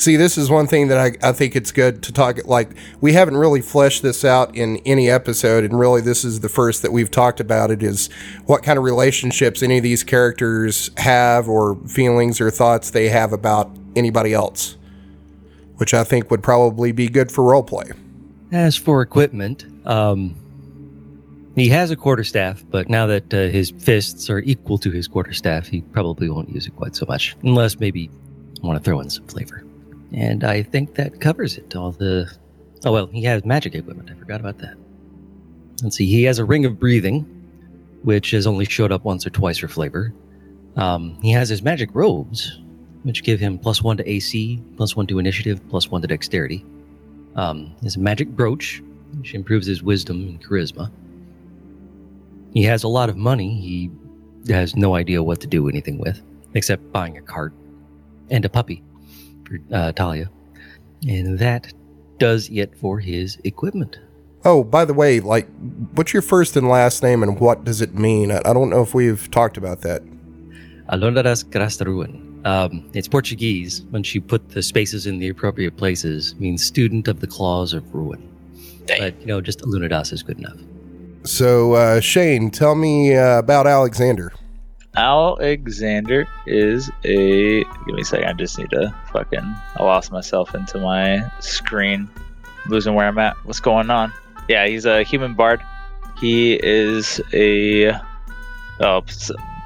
[0.00, 2.38] See, this is one thing that I, I think it's good to talk.
[2.46, 2.70] Like,
[3.02, 6.80] we haven't really fleshed this out in any episode, and really, this is the first
[6.80, 8.08] that we've talked about it is
[8.46, 13.34] what kind of relationships any of these characters have, or feelings or thoughts they have
[13.34, 14.78] about anybody else,
[15.76, 17.94] which I think would probably be good for roleplay.
[18.52, 20.34] As for equipment, um,
[21.56, 25.66] he has a quarterstaff, but now that uh, his fists are equal to his quarterstaff,
[25.66, 28.08] he probably won't use it quite so much, unless maybe
[28.62, 29.62] want to throw in some flavor.
[30.12, 31.76] And I think that covers it.
[31.76, 32.30] All the
[32.84, 34.10] oh well, he has magic equipment.
[34.10, 34.76] I forgot about that.
[35.82, 36.06] Let's see.
[36.06, 37.22] He has a ring of breathing,
[38.02, 40.12] which has only showed up once or twice for flavor.
[40.76, 42.60] Um, he has his magic robes,
[43.02, 46.64] which give him plus one to AC, plus one to initiative, plus one to dexterity.
[47.36, 48.82] Um, a magic brooch,
[49.16, 50.90] which improves his wisdom and charisma.
[52.52, 53.60] He has a lot of money.
[53.60, 53.90] He
[54.52, 56.20] has no idea what to do anything with,
[56.54, 57.52] except buying a cart
[58.28, 58.82] and a puppy
[59.50, 60.30] for uh, Talia.
[61.08, 61.72] And that
[62.18, 63.98] does it for his equipment.
[64.44, 65.48] Oh, by the way, like,
[65.94, 68.30] what's your first and last name, and what does it mean?
[68.30, 70.02] I, I don't know if we've talked about that.
[70.88, 72.46] Alondaras Grastaruan.
[72.46, 73.82] Um, it's Portuguese.
[73.90, 77.94] When she put the spaces in the appropriate places, means student of the claws of
[77.94, 78.26] ruin.
[78.86, 78.98] Dang.
[78.98, 80.56] But, you know, just Alunadas is good enough.
[81.24, 84.32] So, uh, Shane, tell me uh, about Alexander.
[84.96, 87.64] Alexander is a.
[87.64, 88.28] Give me a second.
[88.28, 89.38] I just need to fucking.
[89.76, 92.08] I lost myself into my screen,
[92.66, 93.36] losing where I'm at.
[93.44, 94.12] What's going on?
[94.48, 95.60] Yeah, he's a human bard.
[96.20, 97.92] He is a
[98.80, 99.04] oh,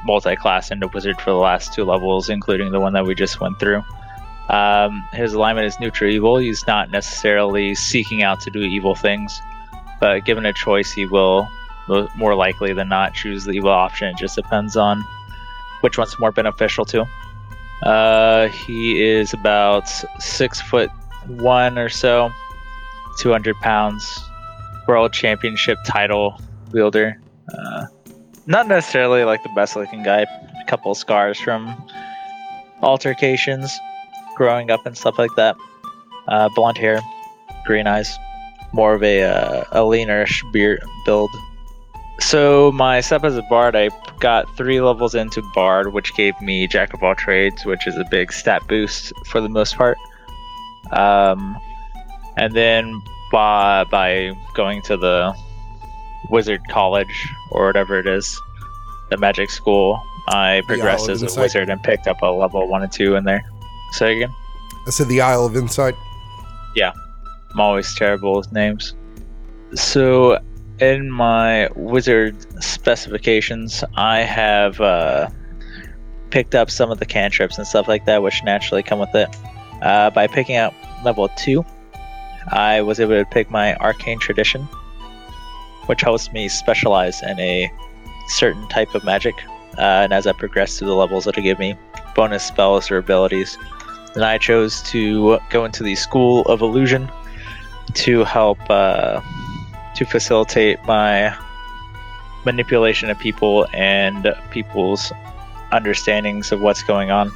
[0.04, 3.58] multi-class into wizard for the last two levels, including the one that we just went
[3.58, 3.82] through.
[4.48, 6.37] Um, his alignment is neutral evil.
[6.37, 9.40] He's not necessarily seeking out to do evil things,
[10.00, 11.48] but given a choice, he will
[12.16, 14.09] more likely than not choose the evil option.
[14.09, 15.05] It just depends on
[15.81, 17.07] which one's more beneficial to.
[17.83, 20.90] Uh, he is about six foot
[21.27, 22.31] one or so,
[23.18, 24.25] 200 pounds,
[24.87, 26.40] world championship title
[26.73, 27.20] wielder.
[27.53, 27.87] Uh,
[28.47, 30.23] not necessarily like the best looking guy.
[30.61, 31.77] A couple scars from
[32.83, 33.79] altercations,
[34.37, 35.57] growing up and stuff like that.
[36.29, 37.01] Uh, blonde hair,
[37.66, 38.18] green eyes,
[38.73, 41.31] more of a uh, a leanerish beard build.
[42.20, 46.66] So my step as a bard, I got three levels into bard, which gave me
[46.66, 49.98] jack of all trades, which is a big stat boost for the most part.
[50.92, 51.59] Um,
[52.37, 55.35] and then by by going to the
[56.31, 58.40] wizard college or whatever it is,
[59.11, 61.42] the magic school, I progressed as a Insight.
[61.42, 63.44] wizard and picked up a level one and two in there.
[63.92, 64.35] Say again.
[64.87, 65.94] I said the Isle of Insight.
[66.74, 66.92] Yeah,
[67.53, 68.94] I'm always terrible with names.
[69.74, 70.38] So,
[70.80, 75.28] in my wizard specifications, I have uh,
[76.30, 79.28] picked up some of the cantrips and stuff like that, which naturally come with it.
[79.82, 81.64] Uh, by picking up level 2,
[82.48, 84.62] I was able to pick my arcane tradition,
[85.87, 87.72] which helps me specialize in a
[88.28, 89.34] certain type of magic.
[89.78, 91.76] Uh, and as I progress through the levels, it'll give me
[92.14, 93.58] bonus spells or abilities.
[94.14, 97.10] And I chose to go into the School of Illusion
[97.94, 99.20] to help uh,
[99.94, 101.37] to facilitate my
[102.44, 105.12] manipulation of people and people's
[105.72, 107.33] understandings of what's going on.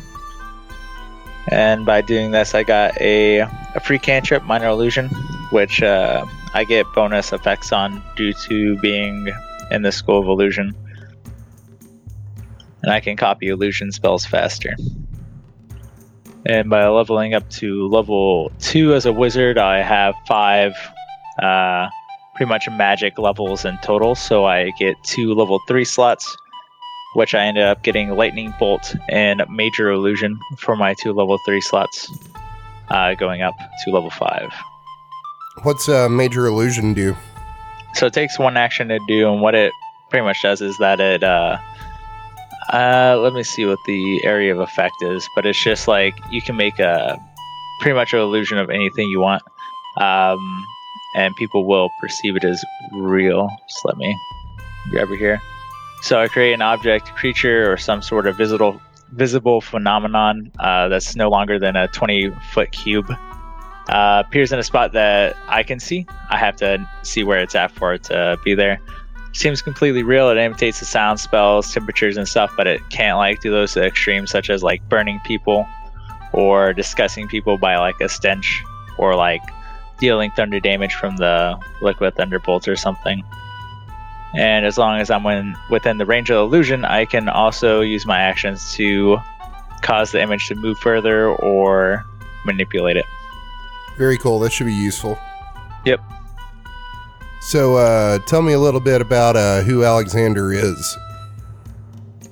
[1.51, 5.09] And by doing this, I got a, a free cantrip, Minor Illusion,
[5.51, 9.29] which uh, I get bonus effects on due to being
[9.71, 10.75] in the School of Illusion.
[12.83, 14.77] And I can copy illusion spells faster.
[16.47, 20.73] And by leveling up to level 2 as a wizard, I have 5
[21.43, 21.89] uh,
[22.39, 24.15] pretty much magic levels in total.
[24.15, 26.37] So I get 2 level 3 slots,
[27.15, 31.61] which I ended up getting Lightning Bolt and Major Illusion for my 2 level 3
[31.61, 32.09] slots,
[32.91, 34.53] uh, going up to level 5.
[35.65, 37.17] What's uh, Major Illusion do?
[37.95, 39.73] So it takes one action to do, and what it
[40.09, 41.25] pretty much does is that it.
[41.25, 41.59] Uh,
[42.73, 46.41] uh, let me see what the area of effect is, but it's just like you
[46.41, 47.19] can make a
[47.81, 49.43] pretty much an illusion of anything you want,
[49.97, 50.39] um,
[51.15, 53.49] and people will perceive it as real.
[53.69, 54.17] Just let me
[54.91, 55.41] grab it here.
[56.03, 58.81] So I create an object, creature, or some sort of visible
[59.13, 63.11] visible phenomenon uh, that's no longer than a 20 foot cube
[63.89, 66.07] uh, appears in a spot that I can see.
[66.31, 68.81] I have to see where it's at for it to be there.
[69.33, 70.29] Seems completely real.
[70.31, 74.31] It imitates the sound spells, temperatures, and stuff, but it can't like do those extremes,
[74.31, 75.67] such as like burning people
[76.33, 78.63] or disgusting people by like a stench
[78.99, 79.43] or like
[79.99, 83.23] dealing thunder damage from the liquid thunderbolt or something.
[84.35, 87.81] And as long as I'm in, within the range of the illusion, I can also
[87.81, 89.19] use my actions to
[89.83, 92.05] cause the image to move further or
[92.45, 93.07] manipulate it.
[93.97, 94.39] Very cool.
[94.41, 95.19] That should be useful.
[95.85, 96.01] Yep.
[97.41, 100.97] So, uh, tell me a little bit about uh, who Alexander is.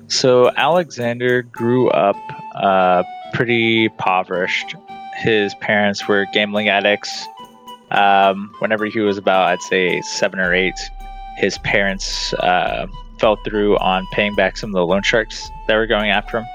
[0.09, 2.17] So Alexander grew up
[2.55, 3.03] uh,
[3.33, 4.77] pretty impoverished.
[5.19, 7.27] His parents were gambling addicts.
[7.91, 10.79] Um, whenever he was about, I'd say seven or eight,
[11.37, 12.87] his parents uh,
[13.19, 16.47] fell through on paying back some of the loan sharks that were going after him,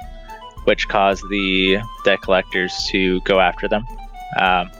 [0.65, 3.85] which caused the debt collectors to go after them.
[4.39, 4.71] Um,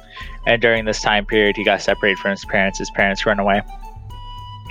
[0.46, 2.80] and during this time period, he got separated from his parents.
[2.80, 3.62] His parents ran away.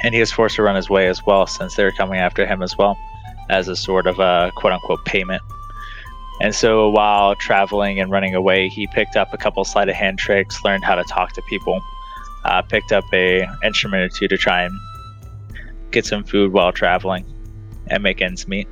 [0.03, 2.47] And he was forced to run his way as well, since they were coming after
[2.47, 2.99] him as well,
[3.51, 5.43] as a sort of a quote unquote payment.
[6.40, 10.18] And so while traveling and running away, he picked up a couple sleight of hand
[10.18, 11.83] tricks, learned how to talk to people,
[12.44, 14.72] uh, picked up a instrument or two to try and
[15.90, 17.24] get some food while traveling
[17.88, 18.68] and make ends meet.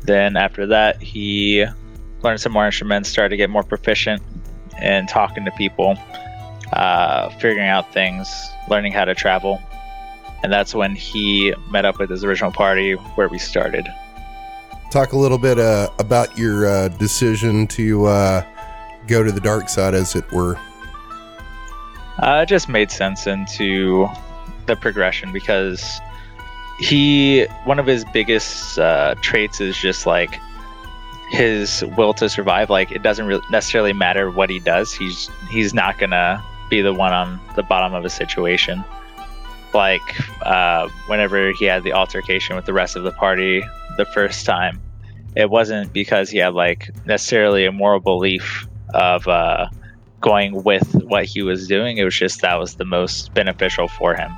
[0.00, 1.64] Then after that, he
[2.22, 4.22] learned some more instruments, started to get more proficient,
[4.80, 5.96] and talking to people,
[6.72, 9.62] uh, figuring out things, learning how to travel.
[10.42, 13.86] And that's when he met up with his original party where we started.
[14.94, 18.46] Talk a little bit uh, about your uh, decision to uh,
[19.08, 20.56] go to the dark side, as it were.
[22.20, 24.06] Uh, it just made sense into
[24.66, 26.00] the progression because
[26.78, 30.38] he, one of his biggest uh, traits is just like
[31.32, 32.70] his will to survive.
[32.70, 34.92] Like it doesn't necessarily matter what he does.
[34.92, 38.84] He's he's not gonna be the one on the bottom of a situation.
[39.74, 40.02] Like
[40.42, 43.64] uh, whenever he had the altercation with the rest of the party
[43.96, 44.80] the first time,
[45.36, 49.68] it wasn't because he had like necessarily a moral belief of uh,
[50.20, 51.98] going with what he was doing.
[51.98, 54.32] It was just that was the most beneficial for him.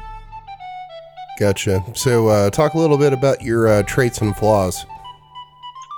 [1.39, 1.85] Gotcha.
[1.95, 4.87] So, uh, talk a little bit about your uh, traits and flaws.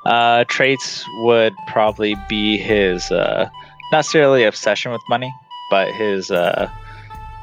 [0.04, 3.48] Uh, traits would probably be his uh,
[3.92, 5.32] not necessarily obsession with money,
[5.70, 6.70] but his uh,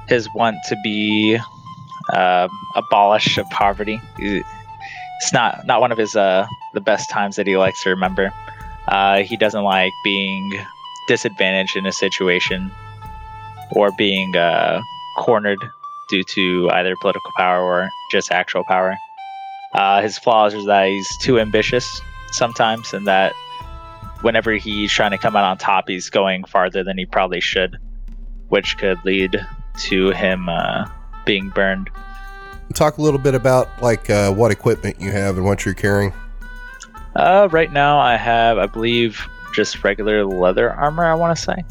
[0.07, 1.39] his want to be
[2.11, 4.01] uh, abolish of poverty.
[5.21, 8.31] It's not not one of his uh, the best times that he likes to remember.
[8.87, 10.53] Uh, he doesn't like being
[11.07, 12.71] disadvantaged in a situation
[13.71, 14.81] or being uh,
[15.17, 15.59] cornered
[16.09, 18.95] due to either political power or just actual power.
[19.73, 22.01] Uh, his flaws are that he's too ambitious
[22.31, 23.33] sometimes, and that
[24.21, 27.77] whenever he's trying to come out on top, he's going farther than he probably should,
[28.49, 29.37] which could lead
[29.77, 30.85] to him uh,
[31.25, 31.89] being burned.
[32.73, 36.13] Talk a little bit about like uh, what equipment you have and what you're carrying.
[37.15, 41.05] Uh, right now, I have, I believe, just regular leather armor.
[41.05, 41.63] I want to say.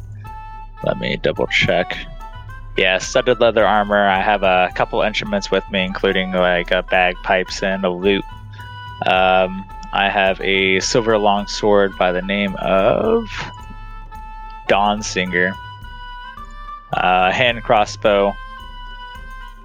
[0.85, 1.97] Let me double check.
[2.77, 4.07] Yeah, studded leather armor.
[4.07, 8.25] I have a couple instruments with me, including like a bagpipes and a lute.
[9.07, 13.31] Um, I have a silver long sword by the name of
[14.67, 15.55] Dawn Singer,
[16.93, 18.35] a hand crossbow,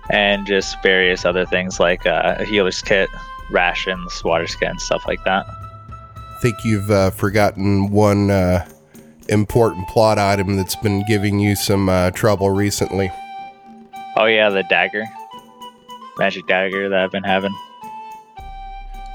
[0.10, 3.10] and just various other things like uh, a healer's kit,
[3.51, 5.45] rations, water skin, stuff like that.
[5.47, 8.68] I think you've uh, forgotten one uh,
[9.28, 13.12] important plot item that's been giving you some uh, trouble recently.
[14.16, 15.05] Oh yeah, the dagger,
[16.18, 17.53] magic dagger that I've been having.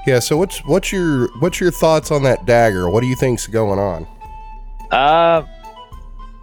[0.05, 0.19] Yeah.
[0.19, 2.89] So what's what's your what's your thoughts on that dagger?
[2.89, 4.07] What do you think's going on?
[4.91, 5.43] Uh,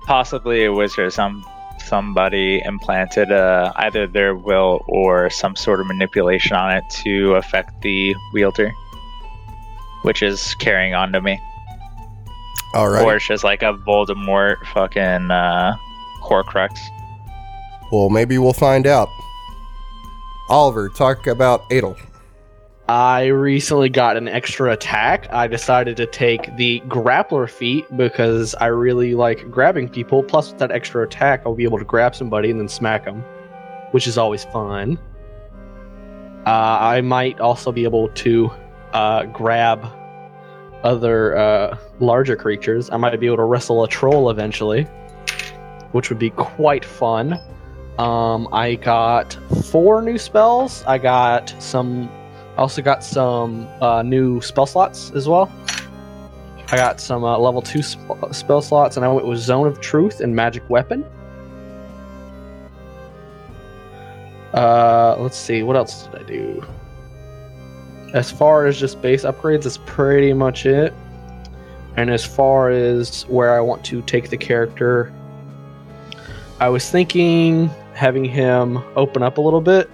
[0.05, 1.45] possibly a wizard of some
[1.83, 7.83] somebody implanted uh, either their will or some sort of manipulation on it to affect
[7.83, 8.73] the wielder,
[10.03, 11.41] which is carrying on to me.
[12.75, 13.05] All right.
[13.05, 15.77] Or it's just like a Voldemort fucking uh,
[16.23, 16.79] Horcrux.
[17.91, 19.09] well, maybe we'll find out.
[20.49, 21.97] Oliver, talk about Adel.
[22.89, 25.33] I recently got an extra attack.
[25.33, 30.23] I decided to take the grappler feat because I really like grabbing people.
[30.25, 33.23] Plus, with that extra attack, I'll be able to grab somebody and then smack them,
[33.93, 34.99] which is always fun.
[36.45, 38.51] Uh, I might also be able to
[38.93, 39.87] uh, grab
[40.83, 42.91] other uh, larger creatures.
[42.91, 44.83] I might be able to wrestle a troll eventually,
[45.93, 47.39] which would be quite fun.
[47.99, 50.83] Um, I got four new spells.
[50.85, 52.11] I got some
[52.57, 55.51] I also got some uh, new spell slots as well.
[56.69, 59.81] I got some uh, level two sp- spell slots, and I went with Zone of
[59.81, 61.05] Truth and Magic Weapon.
[64.55, 66.65] Uh, let's see, what else did I do?
[68.13, 70.93] As far as just base upgrades, that's pretty much it.
[71.97, 75.13] And as far as where I want to take the character,
[76.61, 79.91] I was thinking having him open up a little bit,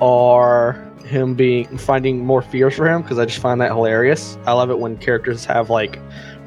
[0.00, 4.38] or him being finding more fears for him because I just find that hilarious.
[4.46, 5.98] I love it when characters have like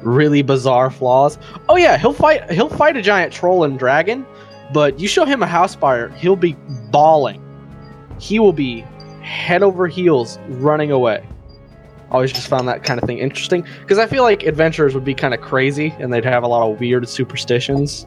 [0.02, 1.38] really bizarre flaws.
[1.68, 4.26] Oh yeah, he'll fight he'll fight a giant troll and dragon,
[4.72, 6.56] but you show him a house fire, he'll be
[6.90, 7.40] bawling.
[8.18, 8.80] He will be
[9.22, 11.26] head over heels running away.
[12.10, 15.14] Always just found that kind of thing interesting because I feel like adventurers would be
[15.14, 18.06] kind of crazy and they'd have a lot of weird superstitions.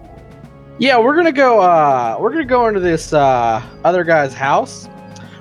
[0.79, 1.59] Yeah, we're gonna go.
[1.59, 4.87] uh We're gonna go into this uh other guy's house.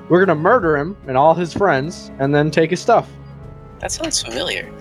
[0.08, 3.10] We're gonna murder him and all his friends, and then take his stuff.
[3.80, 4.72] That sounds familiar.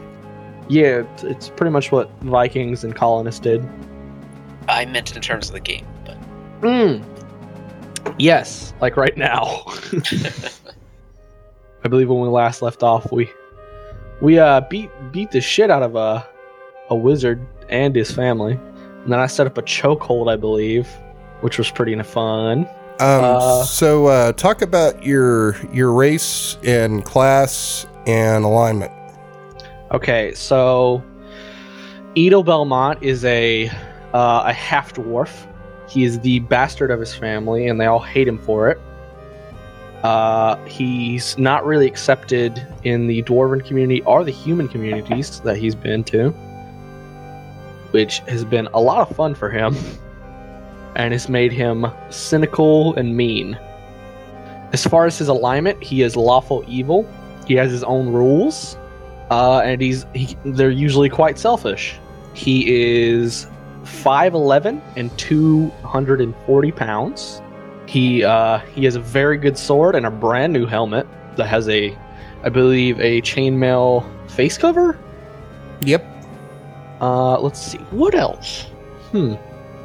[0.67, 3.67] Yeah, it's, pretty much what Vikings and colonists did.
[4.67, 6.17] I meant in terms of the game, but
[6.61, 7.03] Mm.
[8.17, 9.63] Yes, like right now.
[11.83, 13.29] I believe when we last left off, we
[14.21, 16.25] we uh beat beat the shit out of a
[16.89, 20.87] a wizard and his family, and then I set up a chokehold, I believe,
[21.41, 22.67] which was pretty fun.
[22.99, 28.91] Um, Uh, so uh, talk about your your race and class and alignment.
[29.91, 31.03] Okay, so
[32.15, 33.67] Edel Belmont is a
[34.13, 35.45] uh, a half dwarf.
[35.89, 38.79] He is the bastard of his family, and they all hate him for it.
[40.03, 45.75] Uh, he's not really accepted in the dwarven community or the human communities that he's
[45.75, 46.29] been to,
[47.91, 49.75] which has been a lot of fun for him,
[50.95, 53.57] and has made him cynical and mean.
[54.73, 57.07] As far as his alignment, he is lawful evil.
[57.47, 58.77] He has his own rules
[59.29, 61.99] uh, and he's he, they're usually quite selfish.
[62.33, 63.47] He is
[63.83, 67.41] 5'11 and 240 pounds.
[67.87, 71.67] He uh, he has a very good sword and a brand new helmet that has
[71.69, 71.97] a,
[72.43, 74.99] I believe, a chainmail face cover.
[75.81, 76.05] Yep.
[77.01, 78.63] Uh, let's see what else.
[79.11, 79.35] Hmm.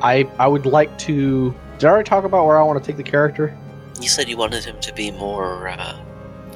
[0.03, 1.55] I I would like to.
[1.79, 3.57] Did I already talk about where I want to take the character?
[4.01, 6.01] you said you wanted him to be more uh,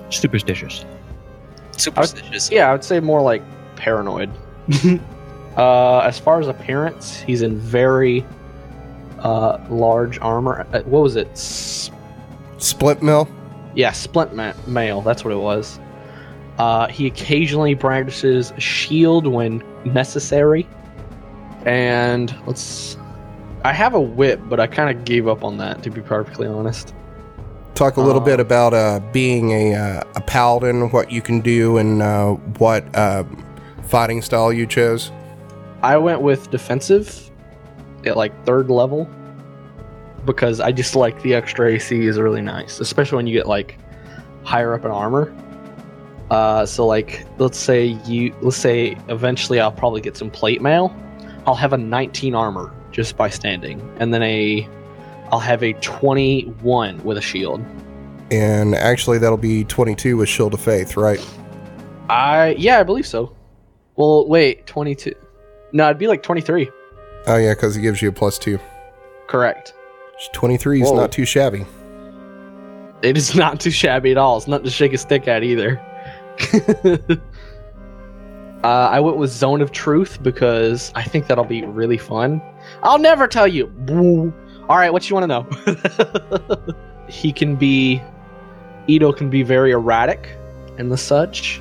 [0.08, 0.84] Superstitious.
[1.76, 2.50] superstitious.
[2.50, 3.42] Yeah, I would say more like
[3.76, 4.30] paranoid.
[5.58, 8.24] uh, as far as appearance, he's in very
[9.18, 10.66] uh, large armor.
[10.72, 11.28] Uh, what was it?
[11.32, 11.90] S-
[12.58, 13.28] Split mill.
[13.74, 15.02] yeah, splint ma- mail.
[15.02, 15.78] That's what it was.
[16.56, 20.66] Uh, he occasionally brandishes a shield when necessary.
[21.66, 22.96] And let's.
[23.64, 26.46] I have a whip, but I kind of gave up on that, to be perfectly
[26.46, 26.94] honest.
[27.74, 31.40] Talk a little Uh, bit about uh, being a uh, a paladin, what you can
[31.40, 33.24] do, and uh, what uh,
[33.84, 35.10] fighting style you chose.
[35.82, 37.30] I went with defensive
[38.04, 39.08] at like third level
[40.26, 43.78] because I just like the extra AC is really nice, especially when you get like
[44.44, 45.34] higher up in armor.
[46.30, 50.94] Uh, so like let's say you let's say eventually I'll probably get some plate mail.
[51.46, 54.66] I'll have a 19 armor just by standing, and then a
[55.32, 57.62] I'll have a 21 with a shield.
[58.30, 61.20] And actually, that'll be 22 with Shield of Faith, right?
[62.08, 63.34] I yeah I believe so.
[63.96, 65.14] Well wait 22.
[65.72, 66.70] No, it'd be like 23.
[67.26, 68.58] Oh yeah, because it gives you a plus two.
[69.26, 69.74] Correct.
[70.32, 70.96] 23 is Whoa.
[70.96, 71.66] not too shabby.
[73.02, 74.36] It is not too shabby at all.
[74.36, 75.80] It's not to shake a stick at either.
[78.64, 82.40] uh, I went with Zone of Truth because I think that'll be really fun.
[82.82, 83.66] I'll never tell you.
[83.66, 84.32] Boo.
[84.70, 86.74] All right, what you want to know?
[87.08, 88.02] he can be.
[88.86, 90.36] Ito can be very erratic
[90.78, 91.60] and the such.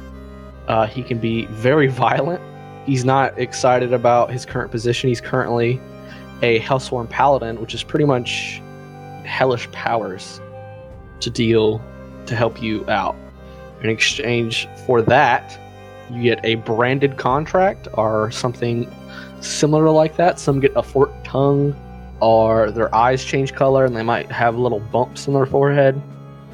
[0.70, 2.42] Uh, he can be very violent.
[2.86, 5.10] He's not excited about his current position.
[5.10, 5.82] He's currently
[6.42, 8.62] a Hellsworn Paladin, which is pretty much
[9.26, 10.40] hellish powers
[11.20, 11.82] to deal
[12.28, 13.16] to help you out.
[13.82, 15.60] In exchange for that,
[16.12, 18.94] you get a branded contract or something
[19.42, 20.40] similar like that.
[20.40, 21.76] Some get a forked tongue,
[22.22, 26.02] or their eyes change color and they might have little bumps on their forehead,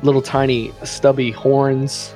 [0.01, 2.15] little tiny stubby horns.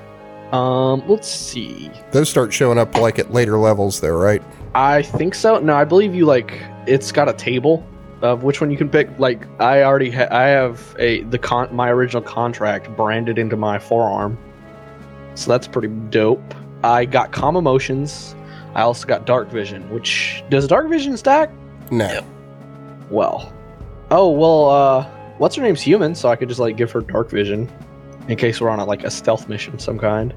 [0.51, 1.91] Um, let's see.
[2.11, 4.41] Those start showing up like at later levels, though, right?
[4.75, 5.59] I think so.
[5.59, 7.87] No, I believe you like it's got a table
[8.21, 9.07] of which one you can pick.
[9.19, 13.77] Like I already ha- I have a the con my original contract branded into my
[13.77, 14.37] forearm,
[15.35, 16.53] so that's pretty dope.
[16.83, 18.35] I got calm emotions.
[18.75, 19.89] I also got dark vision.
[19.89, 21.51] Which does dark vision stack?
[21.91, 22.07] No.
[22.07, 22.25] Yep.
[23.09, 23.53] Well,
[24.11, 24.69] oh well.
[24.69, 25.09] uh
[25.39, 27.69] What's her name's human, so I could just like give her dark vision
[28.27, 30.33] in case we're on a, like a stealth mission of some kind.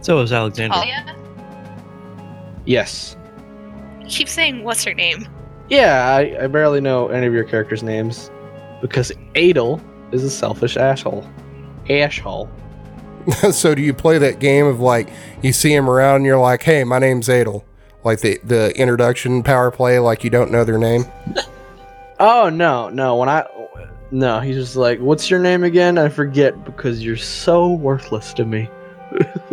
[0.00, 0.74] So is Alexander.
[0.74, 1.16] Talia?
[2.66, 3.16] Yes.
[4.00, 5.26] You keep saying what's her name?
[5.68, 8.30] Yeah, I, I barely know any of your characters' names
[8.80, 9.80] because Adel
[10.10, 11.26] is a selfish asshole.
[11.88, 12.50] Asshole.
[13.52, 15.08] so do you play that game of like
[15.42, 17.64] you see him around and you're like, "Hey, my name's Adel,"
[18.04, 21.04] like the the introduction power play, like you don't know their name?
[22.22, 23.16] Oh no, no.
[23.16, 23.46] When I
[24.10, 28.44] no, he's just like, "What's your name again?" I forget because you're so worthless to
[28.44, 28.68] me.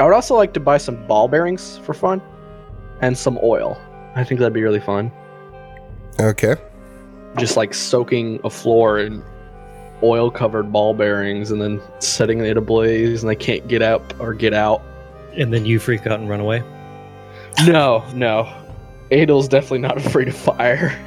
[0.00, 2.20] I would also like to buy some ball bearings for fun
[3.00, 3.80] and some oil.
[4.16, 5.12] I think that'd be really fun.
[6.18, 6.56] Okay.
[7.38, 9.22] Just like soaking a floor in
[10.02, 14.34] oil covered ball bearings and then setting it ablaze and they can't get up or
[14.34, 14.82] get out.
[15.36, 16.62] And then you freak out and run away.
[17.66, 18.52] No, no.
[19.10, 20.98] Adel's definitely not afraid of fire.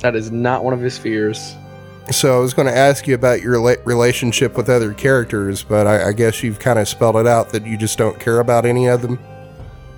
[0.00, 1.56] That is not one of his fears.
[2.10, 6.08] So I was going to ask you about your relationship with other characters, but I,
[6.08, 8.88] I guess you've kind of spelled it out that you just don't care about any
[8.88, 9.18] of them.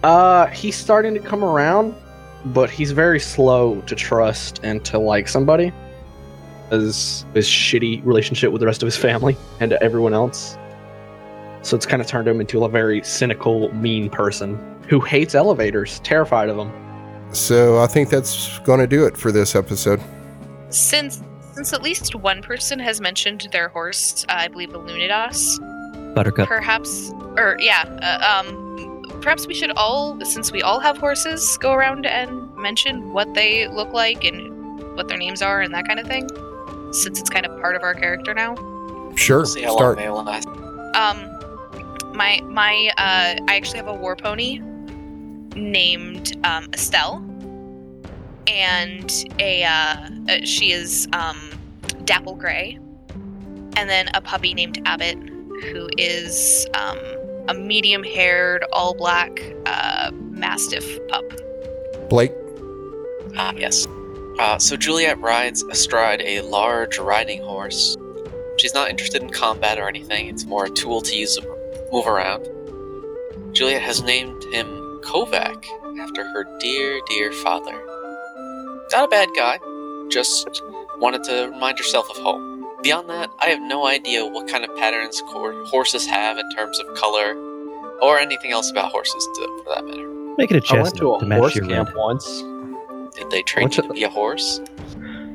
[0.04, 1.96] Uh, he's starting to come around,
[2.46, 5.72] but he's very slow to trust and to like somebody.
[6.70, 10.56] His his shitty relationship with the rest of his family and everyone else.
[11.62, 14.58] So it's kind of turned him into a very cynical, mean person
[14.88, 16.72] who hates elevators, terrified of them.
[17.32, 20.00] So I think that's going to do it for this episode.
[20.70, 21.22] Since
[21.56, 25.58] since at least one person has mentioned their horse, uh, I believe a Lunidas,
[26.14, 26.46] Buttercup.
[26.48, 31.72] perhaps, or yeah, uh, um, perhaps we should all, since we all have horses, go
[31.72, 35.98] around and mention what they look like and what their names are and that kind
[35.98, 36.28] of thing,
[37.02, 38.54] since it's kind of part of our character now.
[39.14, 39.44] Sure.
[39.44, 39.98] See how Start.
[39.98, 40.48] long they last.
[40.94, 44.60] Um, my my uh, I actually have a war pony
[45.54, 47.24] named um, Estelle,
[48.46, 51.50] and a uh, uh, she is um,
[52.04, 52.78] dapple gray,
[53.76, 55.18] and then a puppy named Abbott,
[55.72, 56.98] who is um,
[57.48, 61.24] a medium-haired, all-black uh, mastiff pup.
[62.10, 62.32] Blake.
[63.36, 63.86] Ah, yes.
[64.38, 67.96] Uh, so Juliet rides astride a large riding horse.
[68.58, 72.06] She's not interested in combat or anything, it's more a tool to use to move
[72.06, 72.46] around.
[73.54, 74.66] Juliet has named him
[75.02, 75.64] Kovac
[76.00, 77.72] after her dear, dear father.
[78.92, 79.58] Not a bad guy,
[80.10, 80.62] just
[80.98, 82.66] wanted to remind herself of home.
[82.82, 86.94] Beyond that, I have no idea what kind of patterns horses have in terms of
[86.94, 87.34] color,
[88.02, 90.08] or anything else about horses, to, for that matter.
[90.36, 91.96] Make it a I went to a to match horse your camp red.
[91.96, 92.42] once.
[93.16, 94.60] Did they train What's you it- to be a horse?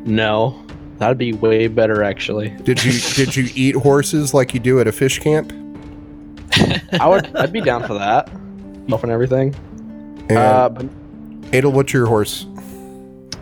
[0.05, 0.63] No,
[0.97, 2.49] that'd be way better actually.
[2.63, 5.51] Did you did you eat horses like you do at a fish camp?
[6.99, 8.29] I would, I'd be down for that.
[8.87, 9.55] Stuff and everything.
[10.29, 10.85] And Uh, but
[11.53, 12.45] Adel, what's your horse?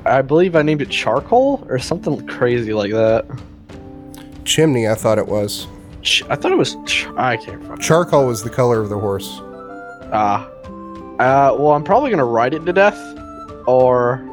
[0.06, 3.26] I believe I named it Charcoal or something crazy like that.
[4.46, 5.68] Chimney, I thought it was.
[6.02, 6.76] Ch- I thought it was.
[6.86, 7.78] Ch- I can't remember.
[7.82, 9.28] Charcoal was the color of the horse.
[10.12, 10.48] Ah.
[11.20, 12.98] Uh, well, I'm probably gonna ride it to death,
[13.68, 14.26] or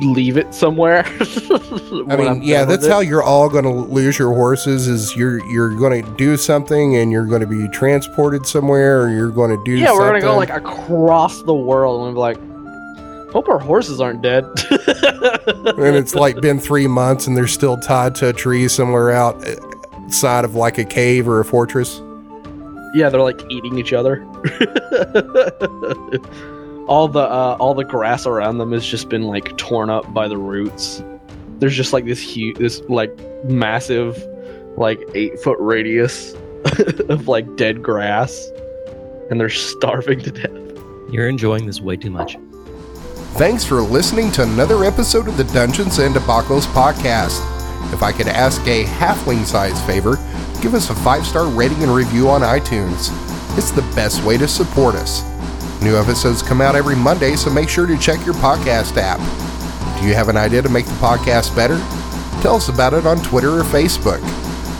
[0.00, 1.04] leave it somewhere.
[2.08, 4.88] I mean, yeah, that's how you're all going to lose your horses.
[4.88, 9.10] Is you're you're going to do something and you're going to be transported somewhere, or
[9.10, 9.72] you're going to do.
[9.72, 12.38] Yeah, we're gonna go like across the world and be like,
[13.34, 14.44] hope our horses aren't dead.
[14.70, 20.42] and it's like been three months and they're still tied to a tree somewhere outside
[20.42, 22.00] eh, of like a cave or a fortress.
[22.94, 24.24] yeah, they're like eating each other.
[26.86, 30.28] all the uh, all the grass around them has just been like torn up by
[30.28, 31.02] the roots.
[31.58, 34.22] There's just like this huge, this like massive,
[34.76, 36.34] like eight foot radius
[37.08, 38.50] of like dead grass,
[39.30, 40.50] and they're starving to death.
[41.10, 42.36] You're enjoying this way too much.
[43.34, 47.42] Thanks for listening to another episode of the Dungeons and Debacles podcast.
[47.92, 50.16] If I could ask a halfling size favor,
[50.60, 53.10] give us a five star rating and review on iTunes.
[53.56, 55.33] It's the best way to support us.
[55.84, 59.18] New episodes come out every Monday, so make sure to check your podcast app.
[60.00, 61.76] Do you have an idea to make the podcast better?
[62.40, 64.22] Tell us about it on Twitter or Facebook.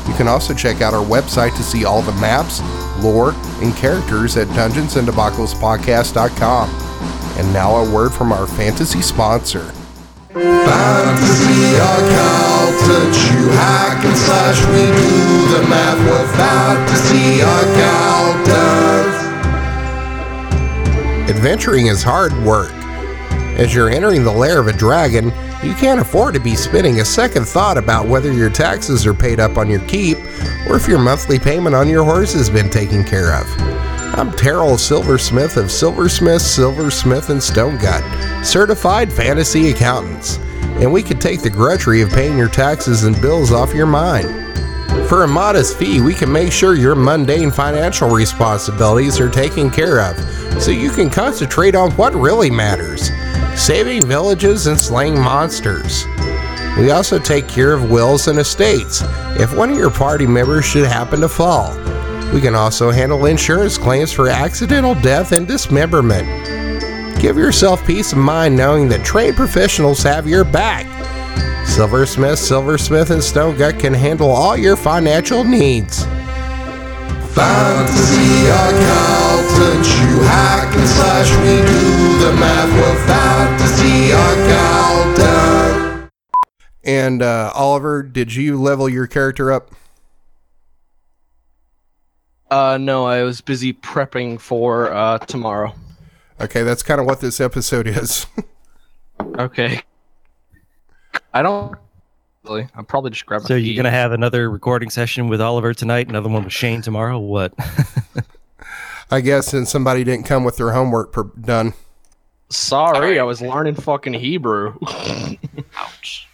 [0.08, 2.62] You can also check out our website to see all the maps,
[3.02, 6.70] lore, and characters at dungeonsanddebaclespodcast.com.
[7.38, 9.74] And now a word from our fantasy sponsor.
[10.32, 19.23] Fantasy accountant, you hack and slash, we do the math with fantasy accountants.
[21.26, 22.70] Adventuring is hard work.
[23.56, 27.04] As you're entering the lair of a dragon, you can't afford to be spending a
[27.04, 30.18] second thought about whether your taxes are paid up on your keep
[30.68, 33.46] or if your monthly payment on your horse has been taken care of.
[34.18, 40.36] I'm Terrell Silversmith of Silversmith, Silversmith, and Stonegut, certified fantasy accountants,
[40.76, 44.28] and we can take the grudgery of paying your taxes and bills off your mind.
[45.08, 50.02] For a modest fee, we can make sure your mundane financial responsibilities are taken care
[50.02, 53.10] of so you can concentrate on what really matters
[53.56, 56.04] saving villages and slaying monsters.
[56.78, 59.02] We also take care of wills and estates
[59.38, 61.72] if one of your party members should happen to fall.
[62.32, 66.26] We can also handle insurance claims for accidental death and dismemberment.
[67.20, 70.84] Give yourself peace of mind knowing that trained professionals have your back.
[71.64, 76.04] Silversmith, Silversmith, and Stonegut can handle all your financial needs.
[77.34, 79.23] Fantasy
[79.54, 86.10] accountant, you hack and slash, we do the math with fantasy accountant.
[86.82, 89.70] And uh, Oliver, did you level your character up?
[92.50, 95.74] Uh, no, I was busy prepping for uh, tomorrow.
[96.40, 98.26] Okay, that's kind of what this episode is.
[99.38, 99.80] Okay.
[101.32, 101.78] I don't
[102.44, 102.66] really.
[102.74, 103.46] I'm probably just grabbing.
[103.46, 107.18] So you're gonna have another recording session with Oliver tonight, another one with Shane tomorrow.
[107.18, 107.54] What?
[109.10, 111.74] I guess since somebody didn't come with their homework per- done.
[112.50, 114.78] Sorry, I was learning fucking Hebrew.
[115.76, 116.28] Ouch.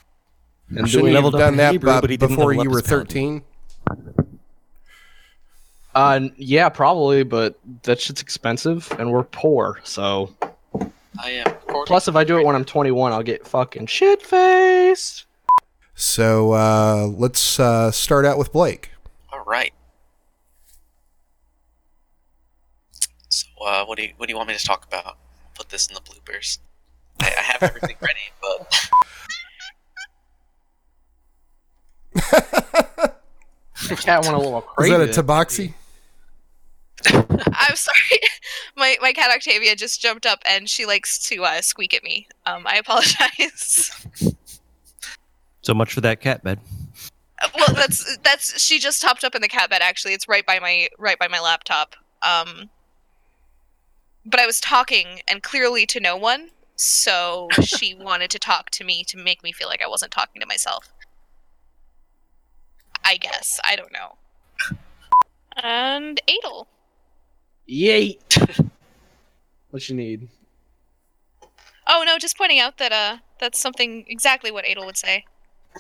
[0.69, 3.43] and Shouldn't doing you have leveled done that Hebrew, bu- but before you were 13?
[5.95, 9.81] Uh, yeah, probably, but that shit's expensive, and we're poor.
[9.83, 10.35] So,
[11.23, 11.47] I am.
[11.47, 15.27] recording plus, if I do it when I'm 21, I'll get fucking shit faced.
[15.95, 18.91] So uh, let's uh, start out with Blake.
[19.33, 19.73] All right.
[23.29, 25.07] So, uh, what do you what do you want me to talk about?
[25.07, 25.17] I'll
[25.55, 26.59] Put this in the bloopers.
[27.21, 28.91] I, I have everything ready, but
[33.97, 35.75] Cat went a little Is that a tabaxi?
[37.07, 38.21] I'm sorry.
[38.77, 42.29] My my cat Octavia just jumped up and she likes to uh, squeak at me.
[42.47, 43.91] Um, I apologize.
[45.63, 46.61] so much for that cat bed.
[47.55, 49.81] well, that's that's she just hopped up in the cat bed.
[49.83, 51.97] Actually, it's right by my right by my laptop.
[52.23, 52.69] Um,
[54.25, 58.85] but I was talking and clearly to no one, so she wanted to talk to
[58.85, 60.93] me to make me feel like I wasn't talking to myself.
[63.05, 64.17] I guess I don't know.
[65.63, 66.69] And Adel.
[67.69, 68.71] Yeet.
[69.71, 70.29] what you need?
[71.87, 75.25] Oh no, just pointing out that uh that's something exactly what Adel would say.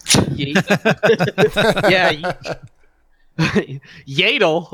[0.07, 0.57] Yeet.
[1.91, 2.11] yeah.
[2.11, 4.66] Ye- Yadel.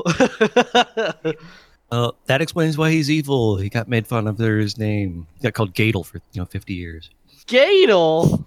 [1.91, 3.57] Well, that explains why he's evil.
[3.57, 5.25] He got made fun of for his name.
[5.35, 7.09] He got called Gadel for you know 50 years.
[7.47, 8.43] Gadel.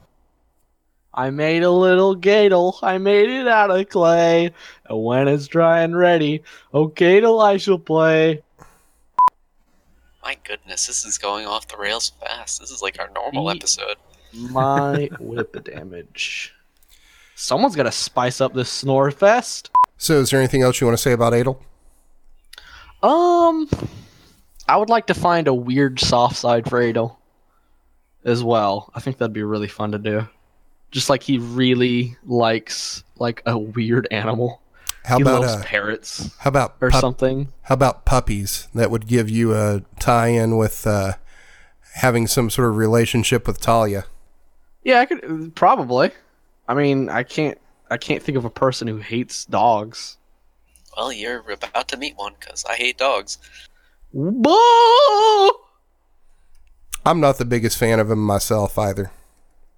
[1.12, 2.78] I made a little Gadel.
[2.82, 4.52] I made it out of clay.
[4.88, 6.42] And when it's dry and ready,
[6.74, 8.42] oh Gadel I shall play.
[10.22, 12.60] my goodness, this is going off the rails fast.
[12.60, 13.96] This is like our normal Ye- episode.
[14.34, 16.54] My whip damage.
[17.34, 19.70] Someone's got to spice up this snore fest.
[19.96, 21.60] So, is there anything else you want to say about Adel?
[23.02, 23.68] Um,
[24.68, 27.18] I would like to find a weird soft side for Adel
[28.24, 28.90] as well.
[28.94, 30.28] I think that'd be really fun to do.
[30.90, 34.60] Just like he really likes like a weird animal.
[35.04, 37.48] How he about loves uh, parrots how about or pup- something.
[37.62, 38.68] how about puppies?
[38.74, 41.14] That would give you a tie-in with uh,
[41.94, 44.04] having some sort of relationship with Talia.
[44.84, 46.10] Yeah, I could probably.
[46.68, 47.58] I mean, I can't.
[47.90, 50.16] I can't think of a person who hates dogs.
[50.96, 53.38] Well, you're about to meet one because I hate dogs.
[54.12, 55.50] Boo!
[57.06, 59.10] I'm not the biggest fan of them myself either.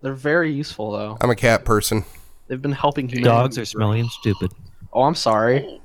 [0.00, 1.16] They're very useful though.
[1.20, 2.04] I'm a cat person.
[2.48, 3.28] They've been helping humanity.
[3.28, 4.52] Dogs are smelly and stupid.
[4.92, 5.80] Oh, I'm sorry.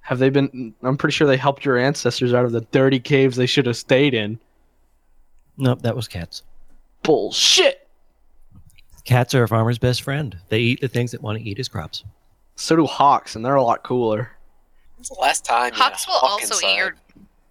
[0.00, 0.74] Have they been?
[0.82, 3.76] I'm pretty sure they helped your ancestors out of the dirty caves they should have
[3.76, 4.38] stayed in.
[5.56, 6.42] Nope, that was cats.
[7.02, 7.88] Bullshit.
[9.04, 10.36] Cats are a farmer's best friend.
[10.48, 12.04] They eat the things that want to eat his crops.
[12.56, 14.32] So do hawks, and they're a lot cooler.
[15.02, 15.72] When's the last time?
[15.72, 16.68] Hawks will hawk also inside?
[16.68, 16.94] eat your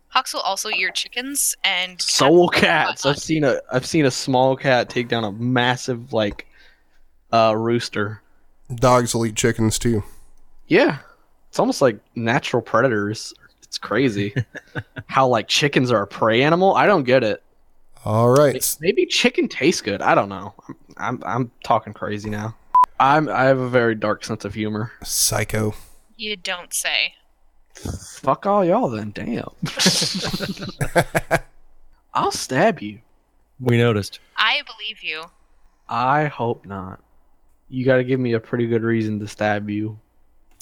[0.07, 3.05] Hawks will also eat your chickens and So will cats cats.
[3.05, 6.47] I've seen a I've seen a small cat take down a massive like
[7.33, 8.21] uh rooster.
[8.73, 10.01] Dogs will eat chickens too.
[10.67, 10.99] Yeah.
[11.49, 13.33] It's almost like natural predators.
[13.63, 14.33] It's crazy.
[15.07, 16.73] How like chickens are a prey animal?
[16.75, 17.43] I don't get it.
[18.05, 18.77] All right.
[18.79, 20.01] Maybe chicken tastes good.
[20.01, 20.53] I don't know.
[20.69, 22.55] I'm I'm, I'm talking crazy now.
[22.97, 24.93] I'm I have a very dark sense of humor.
[25.03, 25.73] Psycho.
[26.15, 27.15] You don't say.
[28.21, 29.11] Fuck all y'all then.
[29.11, 29.49] Damn.
[32.13, 32.99] I'll stab you.
[33.59, 34.19] We noticed.
[34.37, 35.23] I believe you.
[35.87, 36.99] I hope not.
[37.69, 39.97] You got to give me a pretty good reason to stab you.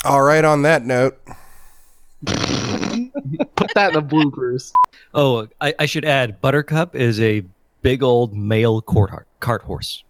[0.05, 1.20] All right, on that note,
[2.26, 4.72] Put that in the bloopers.
[5.13, 7.43] Oh, I, I should add, Buttercup is a
[7.82, 10.03] big old male cart, har- cart horse,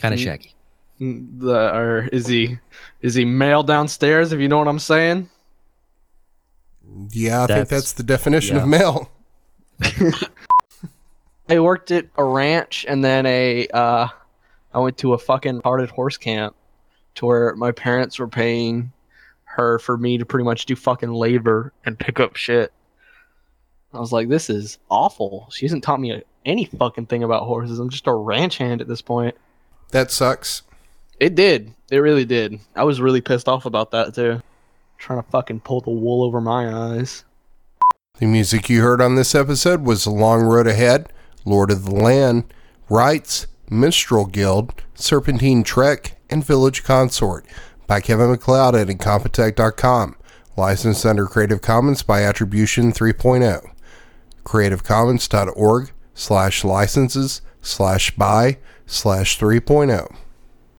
[0.00, 0.24] kind of Mm.
[0.24, 0.54] shaggy.
[1.00, 2.58] The or is he
[3.02, 4.32] is he male downstairs?
[4.32, 5.30] If you know what I'm saying.
[7.10, 9.10] Yeah, I think That's- that's the definition of male.
[11.48, 14.08] I worked at a ranch and then a uh,
[14.74, 16.54] I went to a fucking hearted horse camp
[17.16, 18.92] to where my parents were paying
[19.44, 22.72] her for me to pretty much do fucking labor and pick up shit.
[23.94, 25.48] I was like, this is awful.
[25.50, 27.78] She hasn't taught me any fucking thing about horses.
[27.78, 29.34] I'm just a ranch hand at this point.
[29.90, 30.62] That sucks.
[31.18, 31.74] It did.
[31.90, 32.60] It really did.
[32.76, 34.42] I was really pissed off about that too.
[34.98, 37.24] Trying to fucking pull the wool over my eyes.
[38.18, 41.12] The music you heard on this episode was The Long Road Ahead,
[41.44, 42.52] Lord of the Land,
[42.90, 47.46] Rites, Minstrel Guild, Serpentine Trek, and Village Consort
[47.86, 50.16] by Kevin MacLeod at Incompetech.com.
[50.56, 52.92] Licensed under Creative Commons by Attribution oh.
[52.92, 53.70] 3.0.
[54.44, 59.46] CreativeCommons.org slash licenses slash by slash oh.
[59.46, 60.16] 3.0.